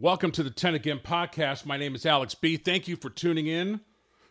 [0.00, 1.66] Welcome to the 10 Again podcast.
[1.66, 2.56] My name is Alex B.
[2.56, 3.78] Thank you for tuning in.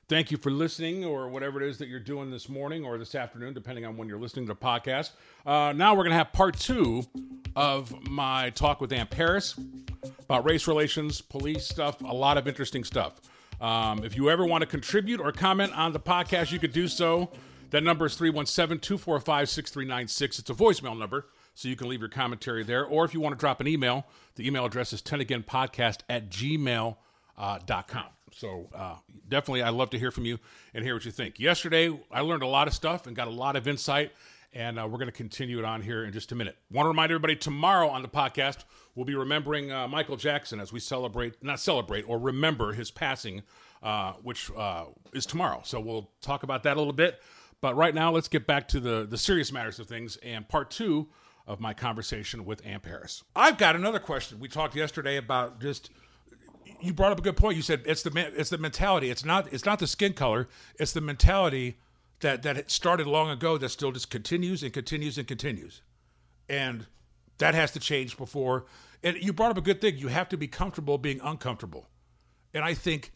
[0.09, 3.15] Thank you for listening, or whatever it is that you're doing this morning or this
[3.15, 5.11] afternoon, depending on when you're listening to the podcast.
[5.45, 7.03] Uh, now we're going to have part two
[7.55, 9.55] of my talk with Amp Harris
[10.19, 13.21] about race relations, police stuff, a lot of interesting stuff.
[13.61, 16.89] Um, if you ever want to contribute or comment on the podcast, you could do
[16.89, 17.31] so.
[17.69, 20.39] That number is 317 245 6396.
[20.39, 22.85] It's a voicemail number so you can leave your commentary there.
[22.85, 26.95] Or if you want to drop an email, the email address is 10againpodcast at gmail.com.
[27.37, 27.61] Uh,
[28.31, 28.95] so uh,
[29.27, 30.39] definitely, I love to hear from you
[30.73, 31.39] and hear what you think.
[31.39, 34.11] Yesterday, I learned a lot of stuff and got a lot of insight,
[34.53, 36.57] and uh, we're going to continue it on here in just a minute.
[36.71, 38.63] Want to remind everybody tomorrow on the podcast,
[38.95, 43.43] we'll be remembering uh, Michael Jackson as we celebrate, not celebrate, or remember his passing,
[43.81, 45.61] uh, which uh, is tomorrow.
[45.63, 47.21] So we'll talk about that a little bit.
[47.61, 50.69] But right now, let's get back to the, the serious matters of things and part
[50.69, 51.07] two
[51.45, 53.23] of my conversation with Amp Harris.
[53.35, 54.39] I've got another question.
[54.39, 55.89] We talked yesterday about just
[56.81, 57.55] you brought up a good point.
[57.55, 59.09] You said it's the it's the mentality.
[59.09, 60.47] It's not it's not the skin color.
[60.79, 61.77] It's the mentality
[62.21, 65.81] that that started long ago that still just continues and continues and continues,
[66.49, 66.87] and
[67.37, 68.65] that has to change before.
[69.03, 69.97] And you brought up a good thing.
[69.97, 71.89] You have to be comfortable being uncomfortable,
[72.53, 73.11] and I think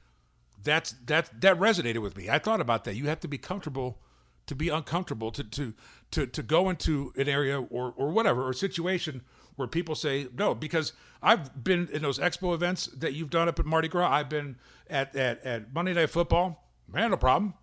[0.61, 2.29] that's that that resonated with me.
[2.29, 2.95] I thought about that.
[2.95, 3.99] You have to be comfortable
[4.47, 5.73] to be uncomfortable to to
[6.11, 9.21] to to go into an area or or whatever or situation
[9.55, 13.59] where people say no because I've been in those expo events that you've done up
[13.59, 14.09] at Mardi Gras.
[14.09, 14.57] I've been
[14.89, 16.63] at at, at Monday Night Football.
[16.87, 17.53] Man, no problem.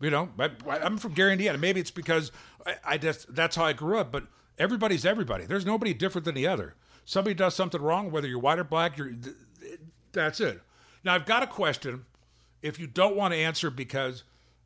[0.00, 1.58] You know, I, am from Gary, Indiana.
[1.58, 2.32] Maybe it's because
[2.66, 4.10] I, I just that's how I grew up.
[4.10, 4.24] But
[4.58, 5.44] everybody's everybody.
[5.44, 6.74] There's nobody different than the other.
[7.04, 8.96] Somebody does something wrong, whether you're white or black.
[8.96, 9.12] You're
[10.12, 10.60] that's it.
[11.04, 12.06] Now I've got a question.
[12.62, 14.22] If you don't want to answer because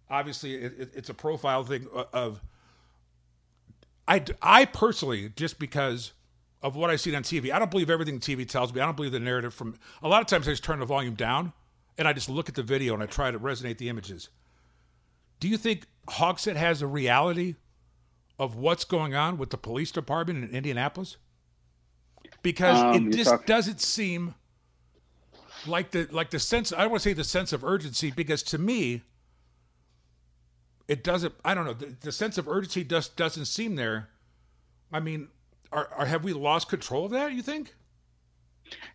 [0.08, 2.40] obviously it, it, it's a profile thing of
[4.08, 6.12] I, I personally just because
[6.62, 8.80] of what I've seen on TV, I don't believe everything TV tells me.
[8.80, 11.14] I don't believe the narrative from a lot of times I just turn the volume
[11.14, 11.52] down
[11.98, 14.30] and I just look at the video and I try to resonate the images.
[15.40, 17.56] Do you think Hogsett has a reality
[18.38, 21.18] of what's going on with the police department in Indianapolis?
[22.42, 24.34] Because um, it just talking- doesn't seem
[25.66, 28.44] like the like the sense I don't want to say the sense of urgency because
[28.44, 29.02] to me
[30.88, 31.34] it doesn't.
[31.44, 31.74] I don't know.
[31.74, 34.08] The, the sense of urgency just doesn't seem there.
[34.90, 35.28] I mean,
[35.70, 37.32] are, are have we lost control of that?
[37.32, 37.74] You think?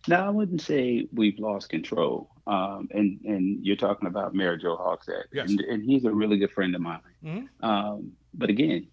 [0.06, 2.30] No, I wouldn't say we've lost control.
[2.46, 5.48] Um, and and you're talking about Mayor Joe Hogsett, yes.
[5.48, 7.00] and, and he's a really good friend of mine.
[7.24, 7.64] Mm-hmm.
[7.64, 8.88] Um, but again,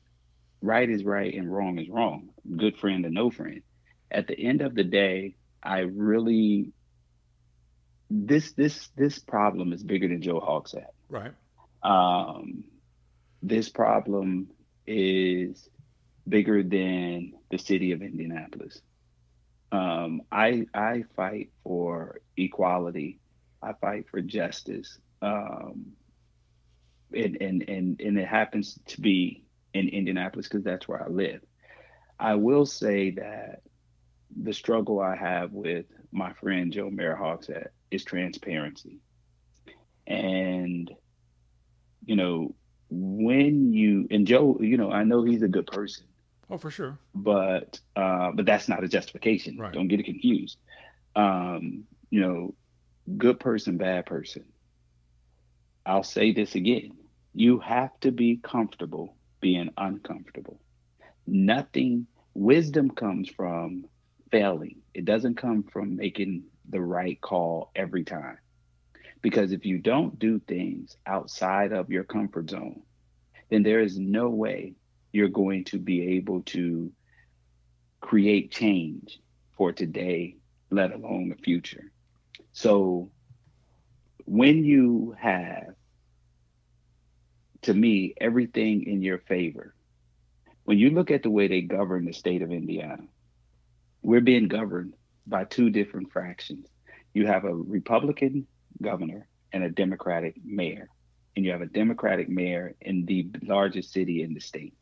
[0.61, 2.29] right is right and wrong is wrong.
[2.55, 3.61] Good friend and no friend.
[4.09, 6.71] At the end of the day, I really
[8.09, 10.85] this this this problem is bigger than Joe Hogsett.
[11.09, 11.33] Right.
[11.83, 12.63] Um,
[13.41, 14.49] this problem
[14.85, 15.69] is
[16.27, 18.81] bigger than the city of Indianapolis.
[19.71, 23.19] Um, I I fight for equality.
[23.61, 24.99] I fight for justice.
[25.21, 25.93] Um,
[27.13, 31.41] and, and and and it happens to be in Indianapolis because that's where I live.
[32.19, 33.61] I will say that
[34.35, 38.99] the struggle I have with my friend Joe Hogsett is transparency.
[40.07, 40.91] And
[42.05, 42.55] you know,
[42.91, 46.05] when you and Joe, you know, I know he's a good person.
[46.49, 46.97] Oh, for sure.
[47.15, 49.57] But uh, but that's not a justification.
[49.57, 49.71] Right.
[49.71, 50.57] Don't get it confused.
[51.15, 52.53] Um, you know,
[53.17, 54.43] good person, bad person.
[55.85, 56.91] I'll say this again.
[57.33, 60.59] You have to be comfortable being uncomfortable.
[61.25, 63.85] Nothing wisdom comes from
[64.31, 64.81] failing.
[64.93, 68.37] It doesn't come from making the right call every time.
[69.21, 72.81] Because if you don't do things outside of your comfort zone,
[73.49, 74.73] then there is no way
[75.11, 76.91] you're going to be able to
[77.99, 79.19] create change
[79.57, 80.37] for today,
[80.71, 81.91] let alone the future.
[82.53, 83.11] So
[84.25, 85.75] when you have,
[87.63, 89.75] to me, everything in your favor,
[90.63, 93.03] when you look at the way they govern the state of Indiana,
[94.01, 94.93] we're being governed
[95.27, 96.67] by two different fractions.
[97.13, 98.47] You have a Republican
[98.81, 100.89] governor and a Democratic mayor.
[101.35, 104.73] And you have a Democratic mayor in the largest city in the state.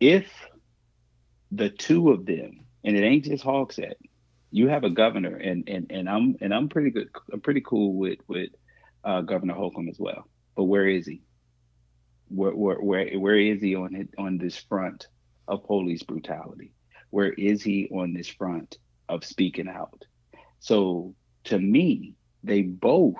[0.00, 0.30] If
[1.50, 3.94] the two of them, and it ain't just Hogsett,
[4.50, 7.08] you have a governor, and and and I'm and I'm pretty good.
[7.32, 8.50] I'm pretty cool with with
[9.04, 10.28] uh, Governor Holcomb as well.
[10.56, 11.22] But where is he?
[12.28, 15.06] Where where where where is he on on this front
[15.46, 16.72] of police brutality?
[17.10, 18.76] Where is he on this front
[19.08, 20.04] of speaking out?
[20.60, 21.14] So
[21.48, 22.14] to me,
[22.44, 23.16] they both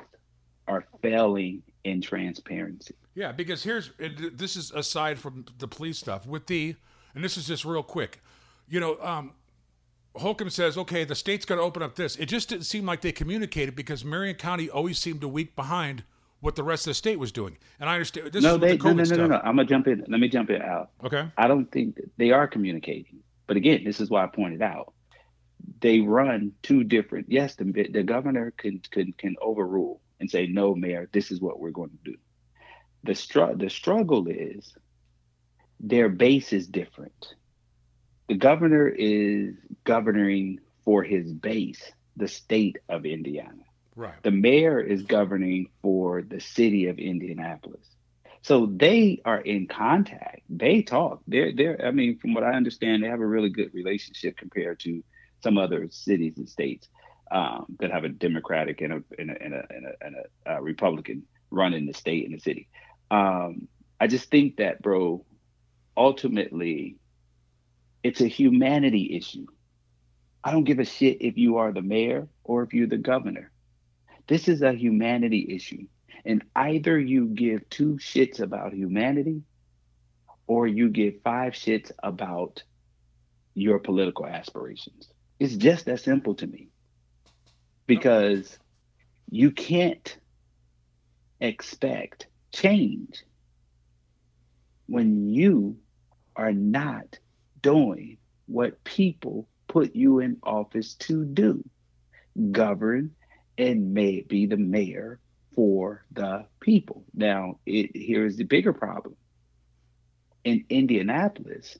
[0.66, 2.94] are failing in transparency.
[3.14, 6.76] Yeah, because here's this is aside from the police stuff with the,
[7.14, 8.22] and this is just real quick,
[8.68, 9.32] you know, um,
[10.16, 12.16] Holcomb says, okay, the state's got to open up this.
[12.16, 16.04] It just didn't seem like they communicated because Marion County always seemed a week behind
[16.40, 17.58] what the rest of the state was doing.
[17.80, 19.18] And I understand this no, is they, the no, COVID no, no, stuff.
[19.18, 19.36] no, no.
[19.38, 20.04] I'm gonna jump in.
[20.06, 20.90] Let me jump in out.
[21.02, 21.28] Okay.
[21.36, 23.20] I don't think that they are communicating.
[23.46, 24.92] But again, this is why I pointed out
[25.80, 27.26] they run two different.
[27.30, 31.60] Yes, the the governor can can can overrule and say, "No, mayor, this is what
[31.60, 32.16] we're going to do."
[33.04, 34.74] The str- the struggle is
[35.80, 37.34] their base is different.
[38.28, 39.54] The governor is
[39.84, 43.64] governing for his base, the state of Indiana.
[43.94, 44.22] Right.
[44.22, 47.84] The mayor is governing for the city of Indianapolis.
[48.42, 50.42] So they are in contact.
[50.48, 51.20] They talk.
[51.26, 54.80] They're they're I mean, from what I understand, they have a really good relationship compared
[54.80, 55.02] to
[55.42, 56.88] some other cities and states
[57.30, 60.52] um, that have a Democratic and a and a and a, and a, and a
[60.52, 62.68] uh, Republican running the state and the city.
[63.10, 63.68] Um,
[64.00, 65.24] I just think that, bro,
[65.96, 66.96] ultimately,
[68.02, 69.46] it's a humanity issue.
[70.44, 73.50] I don't give a shit if you are the mayor or if you're the governor.
[74.28, 75.86] This is a humanity issue.
[76.24, 79.42] And either you give two shits about humanity
[80.46, 82.62] or you give five shits about
[83.54, 85.08] your political aspirations.
[85.38, 86.68] It's just that simple to me.
[87.86, 88.58] Because
[89.30, 90.18] you can't
[91.40, 93.22] expect change
[94.86, 95.76] when you
[96.34, 97.18] are not
[97.60, 101.62] doing what people put you in office to do
[102.52, 103.14] govern
[103.56, 105.18] and may be the mayor
[105.54, 107.04] for the people.
[107.14, 109.16] Now, it, here's the bigger problem.
[110.44, 111.76] In Indianapolis,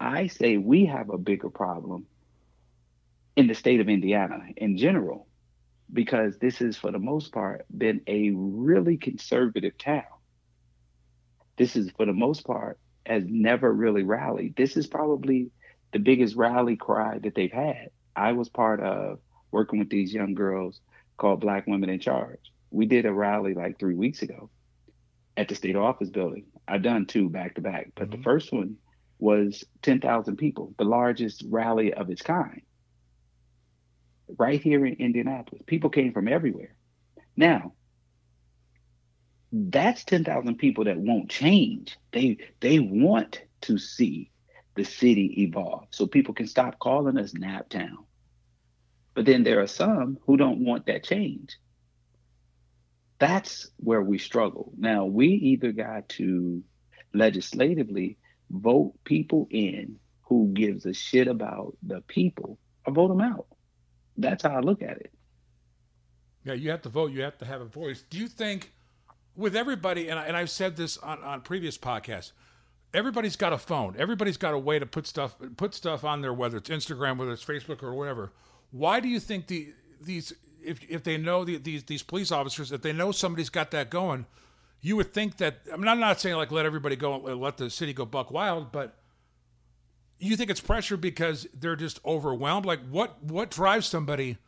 [0.00, 2.06] I say we have a bigger problem
[3.36, 5.28] in the state of Indiana in general,
[5.92, 10.04] because this has, for the most part, been a really conservative town.
[11.56, 14.56] This is, for the most part, has never really rallied.
[14.56, 15.50] This is probably
[15.92, 17.90] the biggest rally cry that they've had.
[18.16, 19.20] I was part of
[19.52, 20.80] working with these young girls
[21.16, 22.40] called Black Women in Charge.
[22.70, 24.50] We did a rally like three weeks ago
[25.36, 26.46] at the state office building.
[26.66, 28.12] I've done two back to back, but Mhm.
[28.12, 28.76] the first one
[29.18, 32.62] was 10,000 people, the largest rally of its kind,
[34.38, 35.62] right here in Indianapolis.
[35.66, 36.74] People came from everywhere.
[37.36, 37.72] Now,
[39.52, 41.96] that's 10,000 people that won't change.
[42.12, 44.30] They they want to see
[44.74, 48.04] the city evolve so people can stop calling us Naptown.
[49.14, 51.56] But then there are some who don't want that change.
[53.20, 54.72] That's where we struggle.
[54.76, 56.64] Now, we either got to
[57.12, 58.18] legislatively
[58.50, 63.46] vote people in who gives a shit about the people or vote them out.
[64.16, 65.12] That's how I look at it.
[66.44, 67.10] Yeah, you have to vote.
[67.12, 68.04] You have to have a voice.
[68.10, 68.72] Do you think,
[69.34, 72.32] with everybody, and, I, and I've said this on, on previous podcasts,
[72.92, 73.96] everybody's got a phone.
[73.98, 77.32] Everybody's got a way to put stuff put stuff on there, whether it's Instagram, whether
[77.32, 78.32] it's Facebook, or whatever.
[78.70, 80.32] Why do you think the these
[80.62, 83.90] if if they know the, these these police officers, if they know somebody's got that
[83.90, 84.26] going,
[84.80, 85.60] you would think that.
[85.72, 88.70] I mean, I'm not saying like let everybody go, let the city go buck wild,
[88.70, 88.96] but
[90.18, 92.66] you think it's pressure because they're just overwhelmed.
[92.66, 94.38] Like what what drives somebody?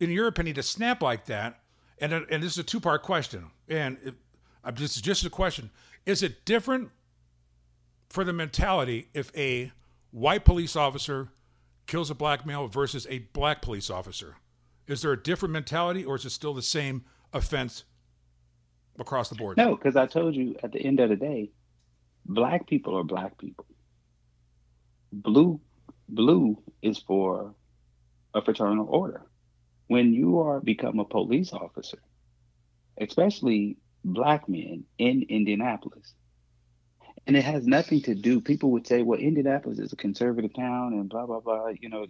[0.00, 1.60] in your opinion, to snap like that?
[1.98, 4.14] And uh, and this is a two part question, and it,
[4.62, 5.70] I'm just just a question:
[6.04, 6.90] Is it different
[8.10, 9.72] for the mentality if a
[10.10, 11.28] white police officer
[11.86, 14.36] kills a black male versus a black police officer?
[14.86, 17.84] Is there a different mentality, or is it still the same offense
[18.98, 19.56] across the board?
[19.56, 21.50] No, because I told you at the end of the day,
[22.26, 23.64] black people are black people.
[25.22, 25.60] Blue,
[26.08, 27.54] blue is for
[28.34, 29.22] a fraternal order.
[29.88, 31.98] When you are become a police officer,
[33.00, 36.14] especially black men in Indianapolis,
[37.26, 38.40] and it has nothing to do.
[38.42, 41.68] People would say, "Well, Indianapolis is a conservative town," and blah blah blah.
[41.68, 42.06] You know,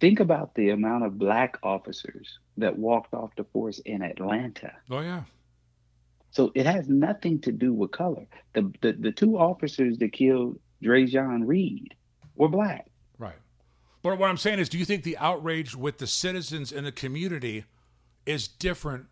[0.00, 4.72] think about the amount of black officers that walked off the force in Atlanta.
[4.90, 5.24] Oh yeah,
[6.30, 8.26] So it has nothing to do with color.
[8.52, 11.94] The the, the two officers that killed Dreasjon Reed
[12.38, 12.86] were black.
[13.18, 13.36] right.
[14.02, 16.92] But what I'm saying is, do you think the outrage with the citizens in the
[16.92, 17.64] community
[18.26, 19.06] is different?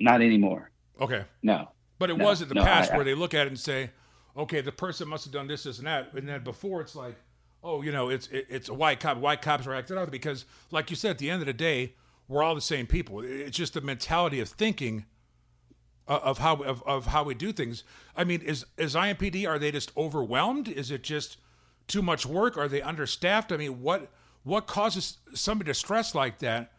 [0.00, 0.70] Not anymore.
[1.00, 1.70] Okay, No.
[1.98, 3.50] But it No, was in the no, past I- I- where they look at it
[3.50, 3.90] and say,
[4.36, 6.12] okay, the person must have done this, this, and that.
[6.14, 7.14] And then before it's like,
[7.62, 9.18] oh, you know, it's it, it's a white cop.
[9.18, 11.94] White cops are acting out because, like you said, at the end of the day,
[12.26, 13.20] we're all the same people.
[13.20, 15.04] It's just the mentality of thinking
[16.08, 17.84] uh, of how of, of how we do things.
[18.16, 20.66] I mean, is is IMPD are they just overwhelmed?
[20.68, 21.36] Is it just
[21.88, 22.56] too much work?
[22.56, 23.52] Are they understaffed?
[23.52, 24.10] I mean, what
[24.42, 26.72] what causes somebody to stress like that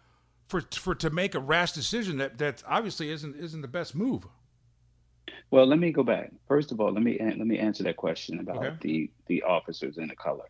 [0.47, 4.25] for for to make a rash decision that that obviously isn't isn't the best move?
[5.51, 6.31] Well, let me go back.
[6.47, 8.75] First of all, let me let me answer that question about Okay.
[8.81, 10.45] the the officers and the color.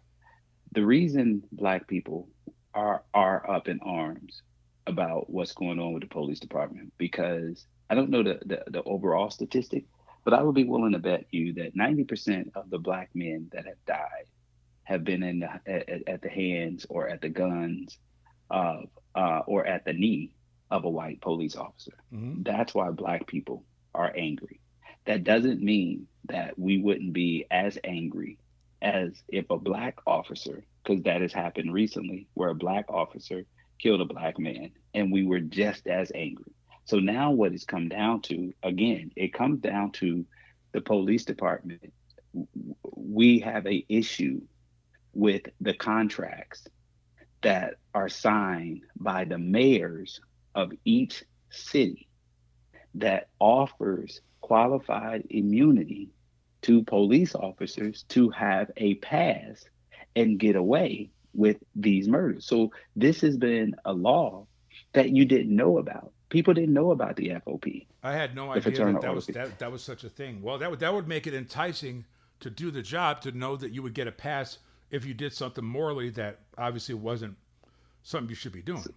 [0.72, 2.29] The reason black people
[2.74, 4.41] are are up in arms
[4.88, 8.83] about what's going on with the police department because I don't know the, the, the
[8.83, 9.86] overall statistic,
[10.25, 13.65] but I would be willing to bet you that 90% of the black men that
[13.65, 14.25] have died
[14.84, 17.98] have been in the, at, at the hands or at the guns
[18.50, 20.32] of uh, or at the knee
[20.70, 21.94] of a white police officer.
[22.13, 22.44] Mm-hmm.
[22.44, 23.63] That's why black people
[23.94, 24.60] are angry.
[25.06, 28.40] That doesn't mean that we wouldn't be as angry
[28.82, 33.46] as if a black officer, because that has happened recently, where a black officer
[33.80, 36.52] killed a black man, and we were just as angry.
[36.86, 40.25] So now what it's come down to, again, it comes down to
[40.74, 41.94] the police department.
[42.96, 44.42] We have a issue
[45.13, 46.67] with the contracts
[47.41, 50.22] that are signed by the mayors
[50.55, 52.08] of each city
[52.96, 56.10] that offers qualified immunity
[56.62, 59.65] to police officers to have a pass
[60.15, 62.46] and get away with these murders.
[62.46, 64.48] So this has been a law
[64.93, 66.13] that you didn't know about.
[66.29, 67.88] People didn't know about the FOP.
[68.01, 70.41] I had no idea that that was that, that was such a thing.
[70.41, 72.05] Well, that would that would make it enticing
[72.39, 74.58] to do the job to know that you would get a pass
[74.92, 77.36] if you did something morally that obviously wasn't
[78.04, 78.82] something you should be doing.
[78.82, 78.92] So,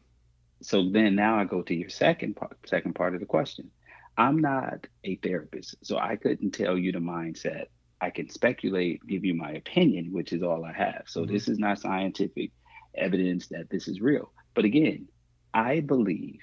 [0.63, 3.71] so then now I go to your second part second part of the question.
[4.19, 7.67] I'm not a therapist, so I couldn't tell you the mindset.
[8.01, 11.05] I can speculate, give you my opinion, which is all I have.
[11.07, 11.33] So mm-hmm.
[11.33, 12.53] this is not scientific
[12.95, 14.33] evidence that this is real.
[14.55, 15.09] But again,
[15.53, 16.41] I believe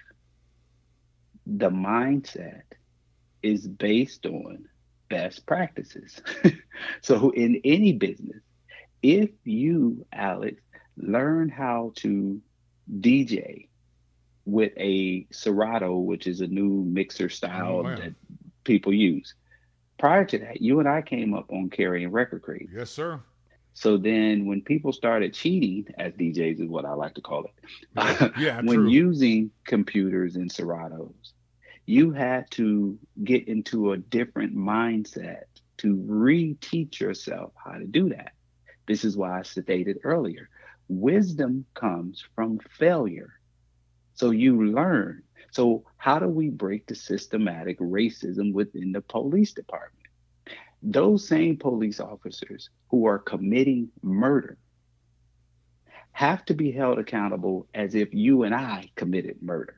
[1.45, 2.63] the mindset
[3.41, 4.65] is based on
[5.09, 6.21] best practices.
[7.01, 8.41] so in any business,
[9.03, 10.61] if you, Alex,
[10.97, 12.41] learn how to
[12.89, 13.67] DJ
[14.45, 18.13] with a Serato, which is a new mixer style oh, that
[18.63, 19.35] people use.
[19.99, 22.71] Prior to that, you and I came up on carrying record crates.
[22.73, 23.21] Yes, sir.
[23.75, 27.51] So then when people started cheating, as DJs is what I like to call it,
[27.95, 28.89] yeah, yeah when true.
[28.89, 31.33] using computers and Seratos,
[31.85, 35.43] you had to get into a different mindset
[35.77, 38.33] to reteach yourself how to do that.
[38.87, 40.49] This is why I stated earlier
[40.89, 43.33] wisdom comes from failure.
[44.15, 45.23] So you learn.
[45.51, 50.07] So, how do we break the systematic racism within the police department?
[50.81, 54.57] Those same police officers who are committing murder
[56.11, 59.75] have to be held accountable as if you and I committed murder.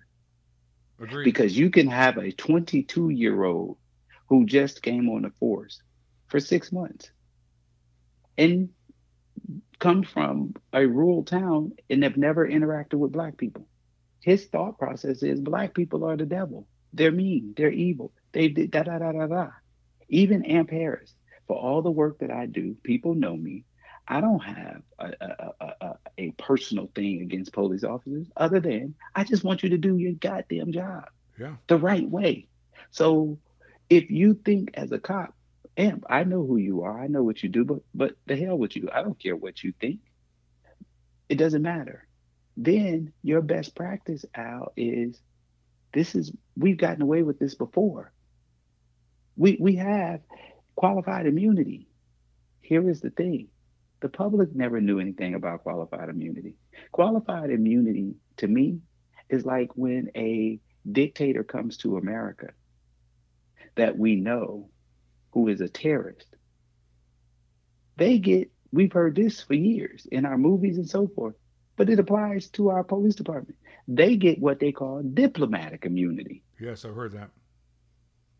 [0.99, 1.25] Agreed.
[1.25, 3.77] Because you can have a 22 year old
[4.27, 5.81] who just came on the force
[6.27, 7.11] for six months
[8.37, 8.69] and
[9.79, 13.67] come from a rural town and have never interacted with black people.
[14.21, 16.67] His thought process is black people are the devil.
[16.93, 17.53] They're mean.
[17.55, 18.11] They're evil.
[18.31, 19.49] They did da da da da da.
[20.09, 21.13] Even Amp Harris,
[21.47, 23.65] for all the work that I do, people know me.
[24.07, 29.23] I don't have a, a, a, a, personal thing against police officers other than I
[29.23, 31.05] just want you to do your goddamn job
[31.39, 31.55] yeah.
[31.67, 32.47] the right way.
[32.91, 33.39] So
[33.89, 35.33] if you think as a cop,
[35.77, 38.57] Amp, I know who you are, I know what you do, but but the hell
[38.57, 38.89] with you.
[38.93, 39.99] I don't care what you think.
[41.27, 42.07] It doesn't matter.
[42.55, 45.19] Then your best practice, Al, is
[45.93, 48.13] this is we've gotten away with this before.
[49.35, 50.21] We we have
[50.75, 51.87] qualified immunity.
[52.61, 53.49] Here is the thing
[54.01, 56.55] the public never knew anything about qualified immunity.
[56.91, 58.79] Qualified immunity to me
[59.29, 62.49] is like when a dictator comes to America
[63.75, 64.69] that we know
[65.35, 66.35] who is a terrorist.
[67.97, 71.35] They get, we've heard this for years in our movies and so forth,
[71.75, 73.57] but it applies to our police department.
[73.87, 76.41] They get what they call diplomatic immunity.
[76.59, 77.29] Yes, I've heard that.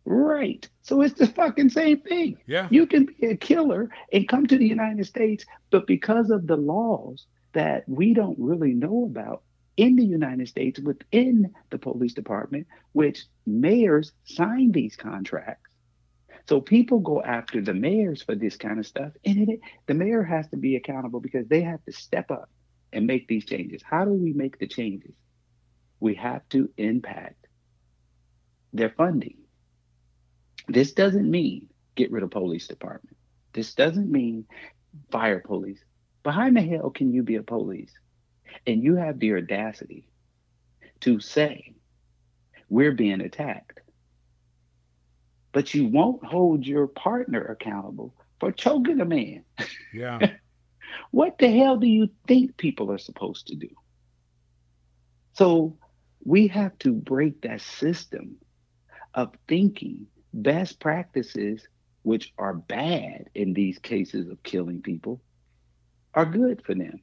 [0.06, 0.68] Right.
[0.84, 2.38] So it's the fucking same thing.
[2.48, 2.68] Yeah.
[2.72, 6.58] You can be a killer and come to the United States, but because of the
[6.58, 9.44] laws that we don't really know about
[9.76, 15.65] in the United States within the police department, which mayors sign these contracts.
[16.48, 19.12] So people go after the mayors for this kind of stuff.
[19.26, 22.50] And it, the mayor has to be accountable because they have to step up
[22.94, 23.82] and make these changes.
[23.84, 25.16] How do we make the changes?
[26.00, 27.48] We have to impact
[28.74, 29.38] their funding
[30.68, 33.16] this doesn't mean get rid of police department.
[33.54, 34.46] This doesn't mean
[35.12, 35.80] fire police.
[36.24, 37.94] Behind the hell can you be a police
[38.66, 40.08] and you have the audacity
[41.02, 41.76] to say
[42.70, 43.80] we're being attacked,
[45.56, 49.46] but you won't hold your partner accountable for choking a man?
[49.94, 50.20] Yeah.
[51.12, 53.70] what the hell do you think people are supposed to do?
[55.32, 55.78] So
[56.26, 58.36] we have to break that system
[59.14, 61.66] of thinking best practices,
[62.02, 65.22] which are bad in these cases of killing people,
[66.14, 67.00] are good for them.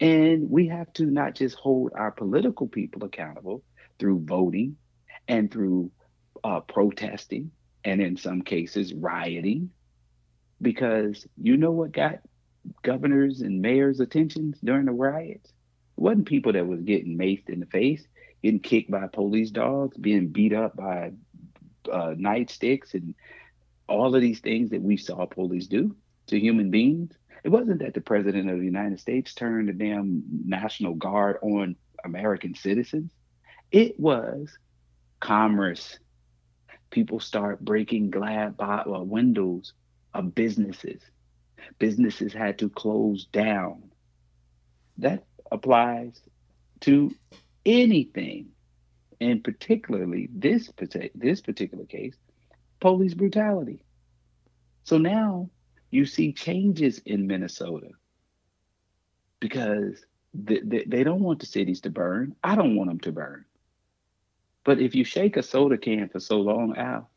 [0.00, 3.62] And we have to not just hold our political people accountable
[4.00, 4.78] through voting
[5.28, 5.92] and through
[6.44, 7.50] uh, protesting
[7.84, 9.70] and in some cases rioting,
[10.62, 12.20] because you know what got
[12.82, 15.50] governors and mayors' attentions during the riots?
[15.96, 18.06] It wasn't people that was getting maced in the face,
[18.42, 21.12] getting kicked by police dogs, being beat up by
[21.90, 23.14] uh, nightsticks, and
[23.88, 25.96] all of these things that we saw police do
[26.28, 27.12] to human beings.
[27.42, 31.76] It wasn't that the president of the United States turned the damn National Guard on
[32.02, 33.12] American citizens.
[33.70, 34.56] It was
[35.20, 35.98] commerce.
[36.94, 39.72] People start breaking glass uh, windows
[40.14, 41.02] of businesses.
[41.80, 43.90] Businesses had to close down.
[44.98, 46.20] That applies
[46.82, 47.12] to
[47.66, 48.50] anything,
[49.20, 50.70] and particularly this
[51.16, 52.14] this particular case,
[52.78, 53.84] police brutality.
[54.84, 55.50] So now
[55.90, 57.88] you see changes in Minnesota
[59.40, 62.36] because they, they, they, don't want the cities to burn.
[62.44, 63.46] I don't want them to burn.
[64.64, 67.08] But if you shake a soda can for so long out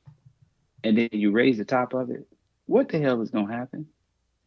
[0.84, 2.28] and then you raise the top of it,
[2.66, 3.88] what the hell is going to happen?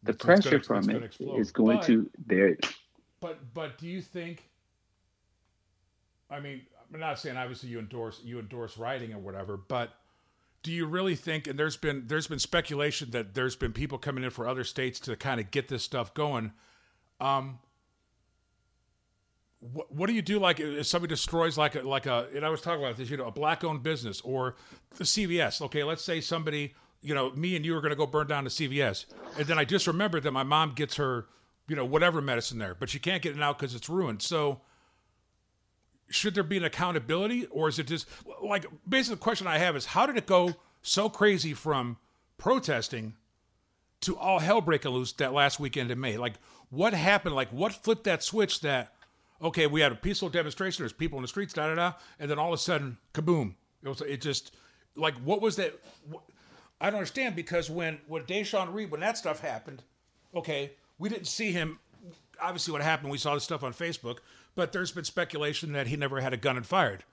[0.03, 2.57] The it's pressure gonna, from it is going but, to there.
[3.19, 4.49] But but do you think?
[6.29, 6.61] I mean,
[6.93, 9.91] I'm not saying obviously you endorse you endorse writing or whatever, but
[10.63, 11.47] do you really think?
[11.47, 14.99] And there's been there's been speculation that there's been people coming in for other states
[15.01, 16.53] to kind of get this stuff going.
[17.19, 17.59] Um,
[19.61, 22.49] what, what do you do like if somebody destroys like a like a and I
[22.49, 24.55] was talking about this you know a black owned business or
[24.97, 28.07] the CVS okay let's say somebody you know me and you are going to go
[28.07, 29.05] burn down the CVS
[29.37, 31.27] and then I just remembered that my mom gets her
[31.67, 34.23] you know whatever medicine there but she can't get it out because it's ruined.
[34.23, 34.61] So
[36.09, 38.07] should there be an accountability or is it just
[38.43, 41.97] like basically the question I have is how did it go so crazy from
[42.37, 43.13] protesting
[44.01, 46.17] to all hell breaking loose that last weekend in May?
[46.17, 46.33] Like
[46.71, 47.35] what happened?
[47.35, 48.95] Like what flipped that switch that
[49.41, 50.83] okay, we had a peaceful demonstration.
[50.83, 53.55] There's people in the streets, da da da, and then all of a sudden, kaboom!
[53.83, 54.55] It was it just
[54.95, 55.79] like what was that?
[56.79, 59.83] I don't understand because when when Dreasjon Reed when that stuff happened,
[60.35, 61.79] okay, we didn't see him.
[62.41, 63.11] Obviously, what happened?
[63.11, 64.17] We saw the stuff on Facebook,
[64.55, 67.03] but there's been speculation that he never had a gun and fired.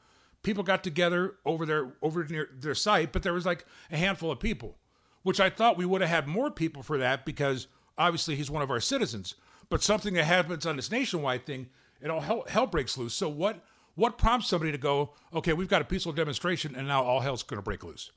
[0.43, 4.31] People got together over their over near their site, but there was like a handful
[4.31, 4.77] of people,
[5.23, 8.63] which I thought we would have had more people for that because obviously he's one
[8.63, 9.35] of our citizens.
[9.69, 11.69] But something that happens on this nationwide thing,
[12.01, 13.15] it all hell, hell breaks loose.
[13.15, 17.03] So what what prompts somebody to go, okay, we've got a peaceful demonstration, and now
[17.03, 18.13] all hell's going to break loose?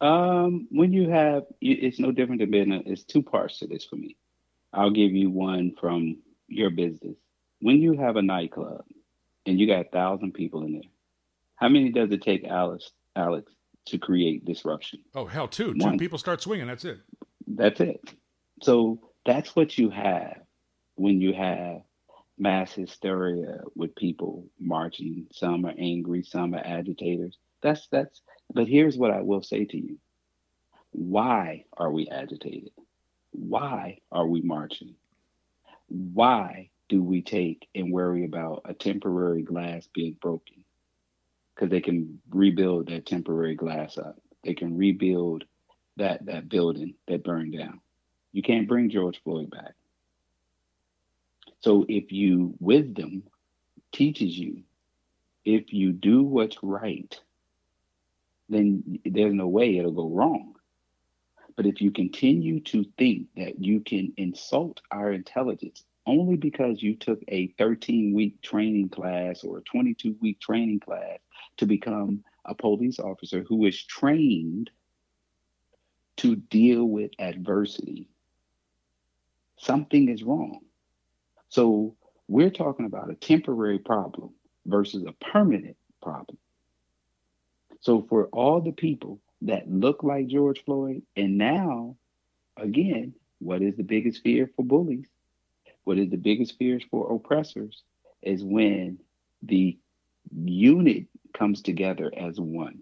[0.00, 2.72] Um, when you have, it's no different than being.
[2.72, 4.16] A, it's two parts to this for me.
[4.72, 7.16] I'll give you one from your business.
[7.60, 8.84] When you have a nightclub
[9.46, 10.82] and you got a thousand people in there,
[11.56, 12.90] how many does it take, Alex?
[13.16, 13.52] Alex,
[13.86, 15.00] to create disruption?
[15.14, 15.74] Oh hell, two.
[15.76, 15.92] One.
[15.92, 16.66] Two people start swinging.
[16.66, 16.98] That's it.
[17.46, 18.00] That's it.
[18.62, 20.40] So that's what you have
[20.96, 21.82] when you have
[22.38, 25.26] mass hysteria with people marching.
[25.32, 27.38] Some are angry, some are agitators.
[27.62, 28.20] That's that's
[28.52, 29.98] but here's what I will say to you.
[30.92, 32.72] Why are we agitated?
[33.32, 34.94] Why are we marching?
[35.88, 40.64] Why do we take and worry about a temporary glass being broken?
[41.54, 44.20] Because they can rebuild that temporary glass up.
[44.44, 45.44] They can rebuild
[45.96, 47.80] that that building that burned down.
[48.32, 49.74] You can't bring George Floyd back.
[51.64, 53.22] So if you wisdom
[53.90, 54.64] teaches you,
[55.46, 57.18] if you do what's right,
[58.50, 60.56] then there's no way it'll go wrong.
[61.56, 66.96] But if you continue to think that you can insult our intelligence only because you
[66.96, 71.18] took a 13 week training class or a 22 week training class
[71.56, 74.68] to become a police officer who is trained
[76.18, 78.10] to deal with adversity,
[79.56, 80.60] something is wrong.
[81.54, 81.94] So
[82.26, 84.30] we're talking about a temporary problem
[84.66, 86.36] versus a permanent problem.
[87.78, 91.94] So for all the people that look like George Floyd, and now,
[92.56, 95.06] again, what is the biggest fear for bullies?
[95.84, 97.84] What is the biggest fears for oppressors
[98.20, 98.98] is when
[99.40, 99.78] the
[100.34, 102.80] unit comes together as one.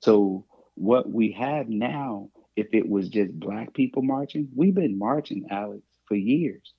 [0.00, 5.46] So what we have now, if it was just black people marching, we've been marching,
[5.48, 6.74] Alex, for years.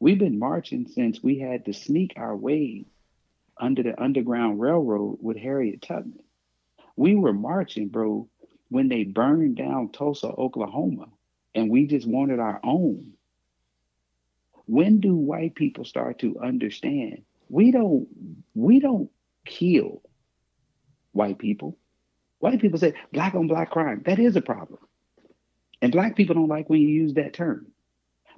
[0.00, 2.86] We've been marching since we had to sneak our way
[3.58, 6.20] under the Underground Railroad with Harriet Tubman.
[6.96, 8.26] We were marching, bro,
[8.70, 11.08] when they burned down Tulsa, Oklahoma,
[11.54, 13.12] and we just wanted our own.
[14.64, 18.06] When do white people start to understand we don't
[18.54, 19.10] we don't
[19.44, 20.02] kill
[21.12, 21.76] white people?
[22.38, 24.02] White people say black on black crime.
[24.06, 24.78] That is a problem.
[25.82, 27.66] And black people don't like when you use that term.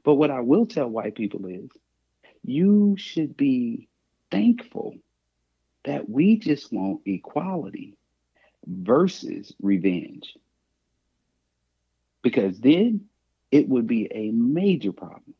[0.04, 1.68] But what I will tell white people is
[2.44, 3.88] you should be
[4.30, 4.96] thankful
[5.84, 7.96] that we just want equality
[8.66, 10.36] versus revenge.
[12.22, 13.06] Because then
[13.50, 15.34] it would be a major problem.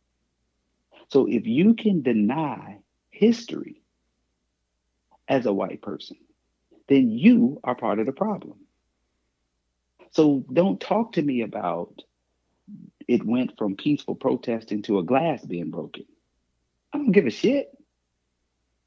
[1.09, 2.79] So if you can deny
[3.11, 3.83] history
[5.29, 6.17] as a white person,
[6.89, 8.59] then you are part of the problem.
[10.11, 12.03] So don't talk to me about
[13.09, 16.05] it went from peaceful protesting to a glass being broken.
[16.93, 17.77] I don't give a shit.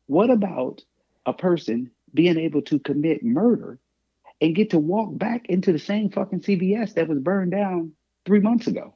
[0.08, 0.84] What about
[1.26, 3.80] a person being able to commit murder
[4.40, 7.94] and get to walk back into the same fucking CVS that was burned down
[8.26, 8.96] three months ago?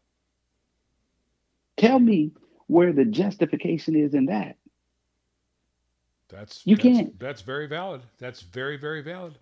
[1.77, 2.31] Tell me
[2.67, 4.57] where the justification is in that.
[6.29, 7.19] That's you that's, can't.
[7.19, 8.01] That's very valid.
[8.19, 9.37] That's very very valid.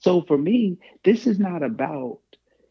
[0.00, 2.18] So for me, this is not about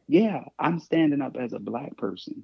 [0.07, 2.43] yeah, I'm standing up as a black person.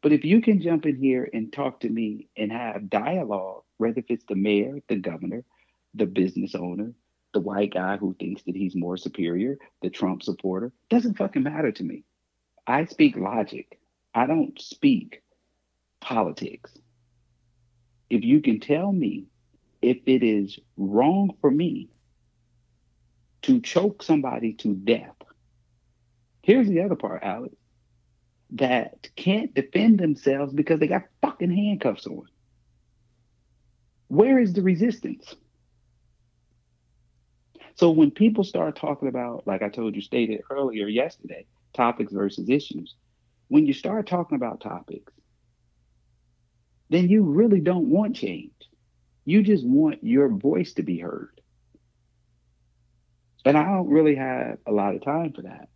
[0.00, 3.98] But if you can jump in here and talk to me and have dialogue, whether
[4.00, 5.44] if it's the mayor, the governor,
[5.94, 6.92] the business owner,
[7.34, 11.72] the white guy who thinks that he's more superior, the Trump supporter, doesn't fucking matter
[11.72, 12.04] to me.
[12.66, 13.80] I speak logic.
[14.14, 15.22] I don't speak
[16.00, 16.72] politics.
[18.08, 19.26] If you can tell me
[19.82, 21.88] if it is wrong for me
[23.42, 25.14] to choke somebody to death
[26.48, 27.54] Here's the other part, Alex,
[28.52, 32.24] that can't defend themselves because they got fucking handcuffs on.
[34.06, 35.34] Where is the resistance?
[37.74, 42.48] So when people start talking about, like I told you stated earlier yesterday, topics versus
[42.48, 42.94] issues,
[43.48, 45.12] when you start talking about topics,
[46.88, 48.52] then you really don't want change.
[49.26, 51.42] You just want your voice to be heard.
[53.44, 55.68] And I don't really have a lot of time for that.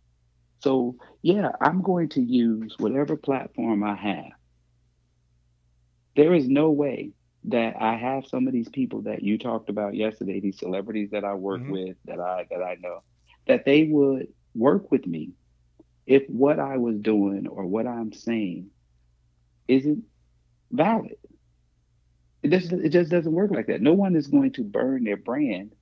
[0.63, 4.31] So, yeah, I'm going to use whatever platform I have.
[6.15, 7.11] There is no way
[7.45, 11.25] that I have some of these people that you talked about yesterday, these celebrities that
[11.25, 11.71] I work mm-hmm.
[11.73, 13.03] with, that I that I know,
[13.45, 15.31] that they would work with me
[16.05, 18.67] if what I was doing or what I'm saying
[19.67, 20.05] isn't
[20.71, 21.17] valid.
[22.41, 23.81] It just it just doesn't work like that.
[23.81, 25.73] No one is going to burn their brand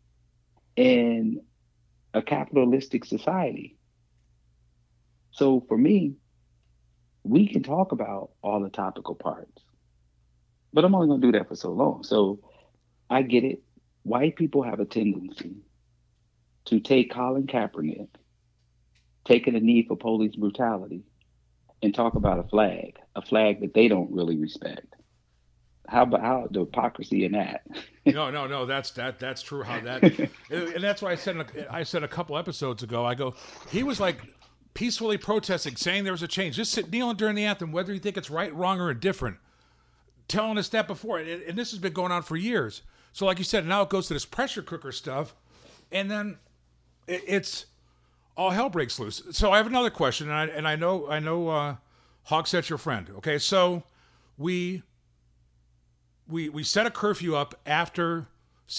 [0.76, 1.44] in
[2.16, 3.78] a capitalistic society.
[5.32, 6.16] So for me,
[7.24, 9.62] we can talk about all the topical parts,
[10.74, 12.04] but I'm only going to do that for so long.
[12.04, 12.40] So
[13.10, 13.62] I get it.
[14.04, 15.58] White people have a tendency
[16.66, 18.08] to take Colin Kaepernick
[19.26, 21.04] taking a knee for police brutality
[21.84, 24.96] and talk about a flag, a flag that they don't really respect.
[25.88, 27.66] How about how the hypocrisy in that?
[28.06, 28.66] no, no, no.
[28.66, 29.20] That's that.
[29.20, 29.64] That's true.
[29.64, 30.04] How that,
[30.50, 33.06] and that's why I said I said a couple episodes ago.
[33.06, 33.36] I go,
[33.72, 34.22] he was like
[34.74, 38.00] peacefully protesting, saying there was a change, just sit kneeling during the anthem, whether you
[38.00, 39.38] think it's right, wrong, or indifferent,
[40.28, 41.20] telling us that before.
[41.20, 42.82] And, and this has been going on for years.
[43.14, 45.36] So, like you said, now it goes to this pressure cooker stuff,
[45.92, 46.38] and then
[47.08, 47.66] it, it's
[48.38, 49.22] all hell breaks loose.
[49.32, 51.76] So, I have another question, and I, and I know I know uh,
[52.30, 53.10] your friend.
[53.18, 53.84] Okay, so
[54.38, 54.84] we
[56.28, 58.28] we we set a curfew up after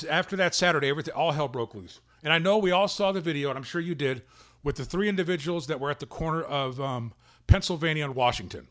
[0.09, 0.89] after that Saturday.
[0.89, 3.65] Everything all hell broke loose, and I know we all saw the video, and I'm
[3.65, 4.23] sure you did
[4.63, 7.13] with the three individuals that were at the corner of um,
[7.47, 8.69] Pennsylvania and Washington,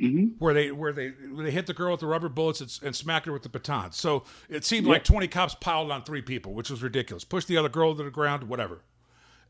[0.00, 0.26] mm-hmm.
[0.38, 2.96] where they where they where they hit the girl with the rubber bullets and, and
[2.96, 3.92] smacked her with the baton.
[3.92, 4.92] So it seemed yep.
[4.92, 7.24] like twenty cops piled on three people, which was ridiculous.
[7.24, 8.82] Pushed the other girl to the ground, whatever,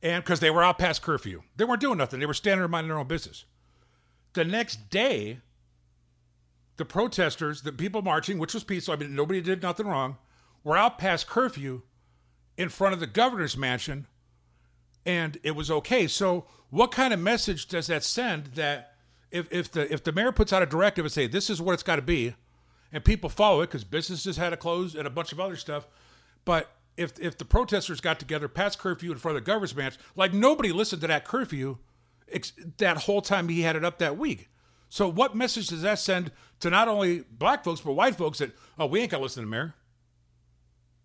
[0.02, 2.20] and because they were out past curfew, they weren't doing nothing.
[2.20, 3.44] They were standing minding their own business.
[4.34, 5.40] The next day,
[6.76, 10.16] the protesters, the people marching, which was peaceful, I mean nobody did nothing wrong,
[10.64, 11.82] were out past curfew
[12.56, 14.06] in front of the governor's mansion
[15.04, 16.06] and it was okay.
[16.06, 18.94] So, what kind of message does that send that
[19.30, 21.72] if, if the if the mayor puts out a directive and say this is what
[21.72, 22.34] it's got to be,
[22.92, 25.86] and people follow it because businesses had to close and a bunch of other stuff,
[26.44, 30.00] but if if the protesters got together past curfew in front of the governor's mansion,
[30.16, 31.78] like nobody listened to that curfew
[32.30, 34.48] ex- that whole time he had it up that week.
[34.88, 38.52] So what message does that send to not only black folks but white folks that
[38.78, 39.74] oh we ain't gonna listen to the mayor?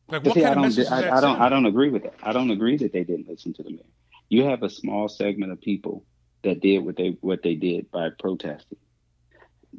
[0.10, 0.88] Like what See, kind I of message?
[0.88, 1.42] I, I don't.
[1.42, 2.16] I don't agree with that.
[2.24, 3.82] I don't agree that they didn't listen to the mayor.
[4.30, 6.06] You have a small segment of people
[6.44, 8.78] that did what they what they did by protesting.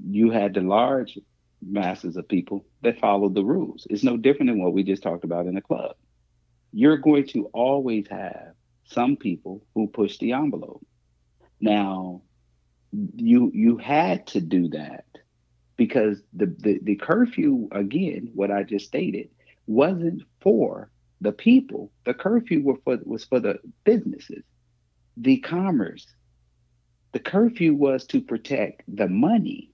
[0.06, 1.18] You had the large
[1.66, 3.86] masses of people that followed the rules.
[3.90, 5.96] It's no different than what we just talked about in the club.
[6.72, 8.52] You're going to always have
[8.84, 10.84] some people who push the envelope.
[11.60, 12.22] Now,
[12.92, 15.04] you you had to do that
[15.76, 19.30] because the, the, the curfew again, what I just stated,
[19.68, 21.92] wasn't for the people.
[22.04, 24.44] The curfew were for, was for the businesses,
[25.16, 26.07] the commerce.
[27.12, 29.70] The curfew was to protect the money.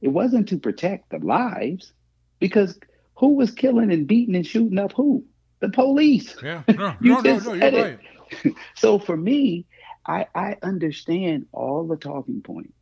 [0.00, 1.92] It wasn't to protect the lives
[2.38, 2.78] because
[3.16, 5.24] who was killing and beating and shooting up who?
[5.60, 6.36] The police.
[6.42, 6.62] Yeah.
[6.68, 7.98] No, no, no, no, you're right.
[8.74, 9.66] so for me,
[10.06, 12.72] I, I understand all the talking points.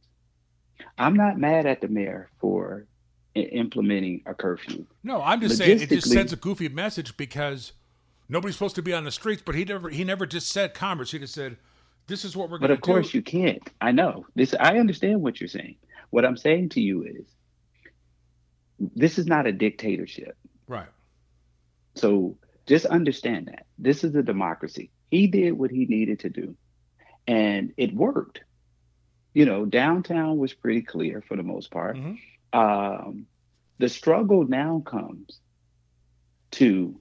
[0.98, 2.86] I'm not mad at the mayor for
[3.34, 4.86] implementing a curfew.
[5.02, 7.72] No, I'm just saying it just sends a goofy message because
[8.28, 11.10] nobody's supposed to be on the streets, but he never he never just said commerce.
[11.10, 11.56] He just said,
[12.06, 12.58] This is what we're.
[12.58, 13.18] But of course do.
[13.18, 13.62] you can't.
[13.80, 14.26] I know.
[14.34, 15.76] This I understand what you're saying.
[16.10, 17.26] What I'm saying to you is
[18.78, 20.36] this is not a dictatorship.
[20.68, 20.88] Right.
[21.94, 23.66] So just understand that.
[23.78, 24.90] This is a democracy.
[25.10, 26.56] He did what he needed to do.
[27.26, 28.42] And it worked.
[29.32, 31.96] You know, downtown was pretty clear for the most part.
[31.96, 32.14] Mm-hmm.
[32.54, 33.26] Um,
[33.78, 35.40] the struggle now comes
[36.52, 36.98] to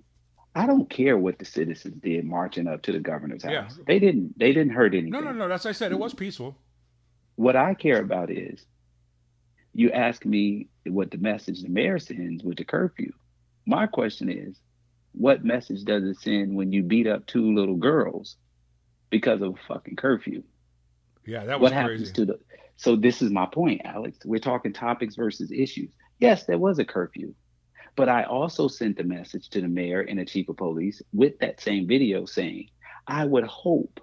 [0.55, 3.51] I don't care what the citizens did marching up to the governor's house.
[3.51, 3.83] Yeah.
[3.87, 5.11] They didn't they didn't hurt anything.
[5.11, 5.47] No, no, no.
[5.47, 5.91] That's I said.
[5.91, 6.55] It was peaceful.
[7.35, 8.65] What I care about is
[9.73, 13.11] you ask me what the message the mayor sends with the curfew.
[13.65, 14.59] My question is,
[15.13, 18.35] what message does it send when you beat up two little girls
[19.09, 20.43] because of a fucking curfew?
[21.25, 22.05] Yeah, that was what crazy.
[22.05, 22.39] happens to the
[22.75, 24.17] so this is my point, Alex.
[24.25, 25.91] We're talking topics versus issues.
[26.19, 27.33] Yes, there was a curfew.
[27.95, 31.37] But I also sent a message to the mayor and the chief of police with
[31.39, 32.69] that same video saying,
[33.07, 33.99] I would hope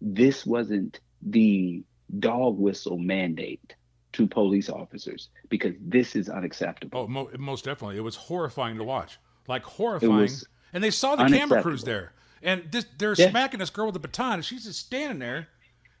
[0.00, 1.82] this wasn't the
[2.18, 3.74] dog whistle mandate
[4.12, 7.00] to police officers because this is unacceptable.
[7.00, 7.98] Oh, mo- most definitely.
[7.98, 9.18] It was horrifying to watch.
[9.46, 10.30] Like horrifying.
[10.72, 12.14] And they saw the camera crews there.
[12.42, 13.30] And this, they're yeah.
[13.30, 15.48] smacking this girl with a baton and she's just standing there.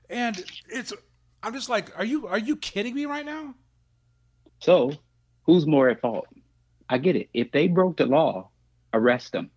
[0.08, 0.92] And it's
[1.42, 3.54] I'm just like, are you are you kidding me right now?
[4.60, 4.92] So,
[5.44, 6.26] who's more at fault?
[6.88, 7.28] I get it.
[7.32, 8.50] If they broke the law,
[8.92, 9.50] arrest them.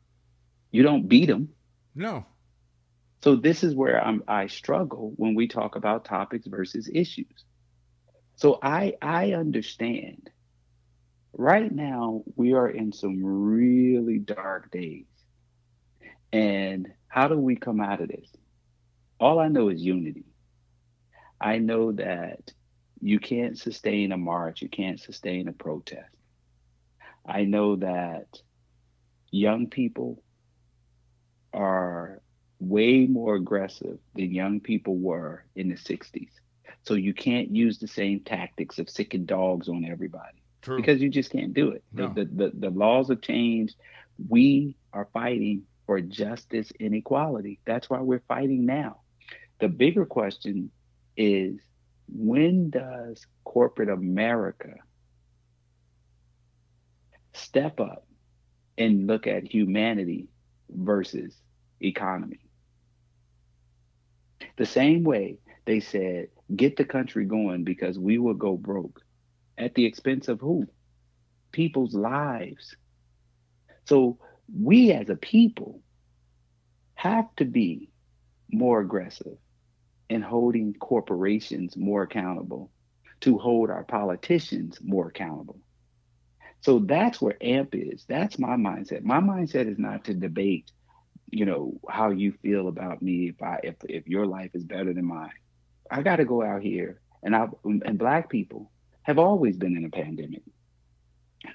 [0.71, 1.49] You don't beat them.
[1.95, 2.25] No.
[3.23, 7.45] So this is where I'm, I struggle when we talk about topics versus issues.
[8.35, 10.29] So I I understand.
[11.33, 15.05] Right now we are in some really dark days.
[16.33, 18.27] And how do we come out of this?
[19.19, 20.25] All I know is unity.
[21.41, 22.53] I know that
[23.01, 26.15] you can't sustain a march, you can't sustain a protest.
[27.25, 28.27] I know that
[29.31, 30.23] young people
[31.53, 32.21] are
[32.59, 36.29] way more aggressive than young people were in the 60s.
[36.83, 40.43] So you can't use the same tactics of sicking dogs on everybody.
[40.61, 40.77] True.
[40.77, 41.83] Because you just can't do it.
[41.91, 42.09] No.
[42.09, 43.75] The, the, the, the laws have changed.
[44.29, 47.59] We are fighting for justice and equality.
[47.65, 49.01] That's why we're fighting now.
[49.59, 50.71] The bigger question
[51.21, 51.59] is
[52.07, 54.73] when does corporate America
[57.33, 58.07] step up
[58.77, 60.29] and look at humanity
[60.69, 61.35] versus
[61.79, 62.39] economy?
[64.57, 68.99] The same way they said, get the country going because we will go broke.
[69.57, 70.65] At the expense of who?
[71.51, 72.75] People's lives.
[73.85, 74.17] So
[74.51, 75.81] we as a people
[76.95, 77.91] have to be
[78.51, 79.37] more aggressive
[80.11, 82.69] in holding corporations more accountable,
[83.21, 85.57] to hold our politicians more accountable.
[86.59, 88.03] So that's where AMP is.
[88.09, 89.03] That's my mindset.
[89.03, 90.69] My mindset is not to debate,
[91.29, 94.93] you know, how you feel about me if I if if your life is better
[94.93, 95.31] than mine.
[95.89, 98.69] I got to go out here, and I and black people
[99.03, 100.43] have always been in a pandemic.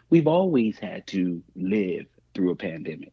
[0.09, 3.13] We've always had to live through a pandemic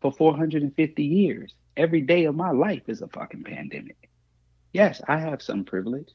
[0.00, 1.54] for 450 years.
[1.76, 4.09] Every day of my life is a fucking pandemic
[4.72, 6.10] yes, I have some privilege,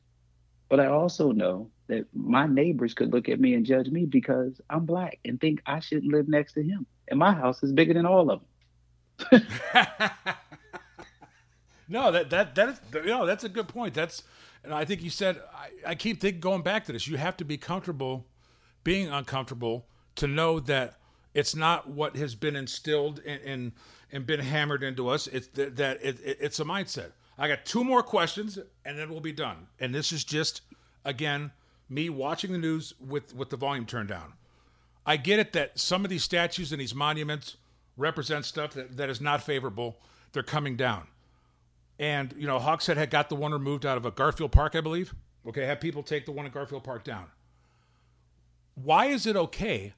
[0.69, 4.59] but I also know that my neighbors could look at me and judge me because
[4.69, 6.85] I'm black and think I shouldn't live next to him.
[7.07, 8.49] And my house is bigger than all of them.
[11.87, 13.93] no, that that that is you know, that's a good point.
[13.93, 14.23] That's
[14.63, 17.07] and I think you said I, I keep think, going back to this.
[17.07, 18.25] You have to be comfortable
[18.83, 20.97] being uncomfortable to know that
[21.33, 23.71] it's not what has been instilled and and,
[24.11, 25.27] and been hammered into us.
[25.27, 27.11] It's that, that it, it, it's a mindset.
[27.37, 29.67] I got two more questions and then we'll be done.
[29.79, 30.61] And this is just
[31.03, 31.51] again
[31.89, 34.33] me watching the news with with the volume turned down.
[35.05, 37.57] I get it that some of these statues and these monuments
[37.97, 39.97] represent stuff that, that is not favorable.
[40.31, 41.07] They're coming down.
[41.99, 44.81] And, you know, Hogsett had got the one removed out of a Garfield Park, I
[44.81, 45.13] believe.
[45.47, 47.27] Okay, have people take the one at Garfield Park down.
[48.73, 49.93] Why is it okay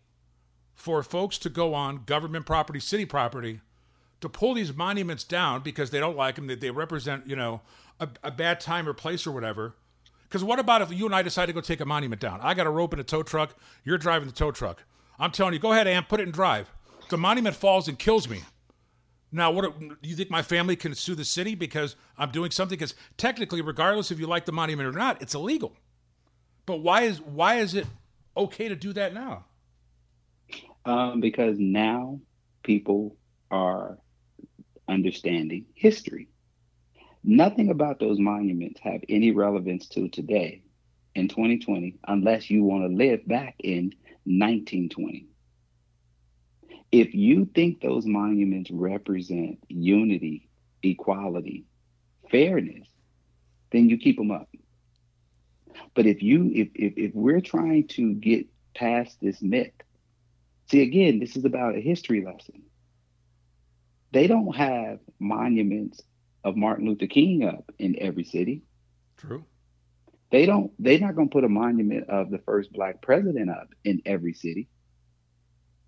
[0.75, 3.61] for folks to go on government property, city property,
[4.21, 7.61] to pull these monuments down because they don't like them, that they represent, you know,
[7.99, 9.75] a, a bad time or place or whatever.
[10.23, 12.39] Because what about if you and I decide to go take a monument down?
[12.41, 13.57] I got a rope and a tow truck.
[13.83, 14.83] You're driving the tow truck.
[15.19, 16.71] I'm telling you, go ahead, Amp, put it in drive.
[17.09, 18.41] The monument falls and kills me.
[19.31, 22.77] Now, what do you think my family can sue the city because I'm doing something?
[22.77, 25.75] Because technically, regardless if you like the monument or not, it's illegal.
[26.65, 27.87] But why is why is it
[28.35, 29.45] okay to do that now?
[30.85, 32.19] Um, because now
[32.63, 33.17] people
[33.51, 33.97] are
[34.87, 36.29] understanding history.
[37.23, 40.61] Nothing about those monuments have any relevance to today
[41.15, 43.93] in 2020 unless you want to live back in
[44.25, 45.27] 1920.
[46.91, 50.47] If you think those monuments represent unity,
[50.83, 51.65] equality,
[52.31, 52.87] fairness,
[53.71, 54.47] then you keep them up.
[55.95, 59.73] But if you if if, if we're trying to get past this myth,
[60.69, 62.63] see again, this is about a history lesson.
[64.11, 66.01] They don't have monuments
[66.43, 68.63] of Martin Luther King up in every city.
[69.17, 69.45] True.
[70.31, 74.01] They don't they're not gonna put a monument of the first black president up in
[74.05, 74.67] every city.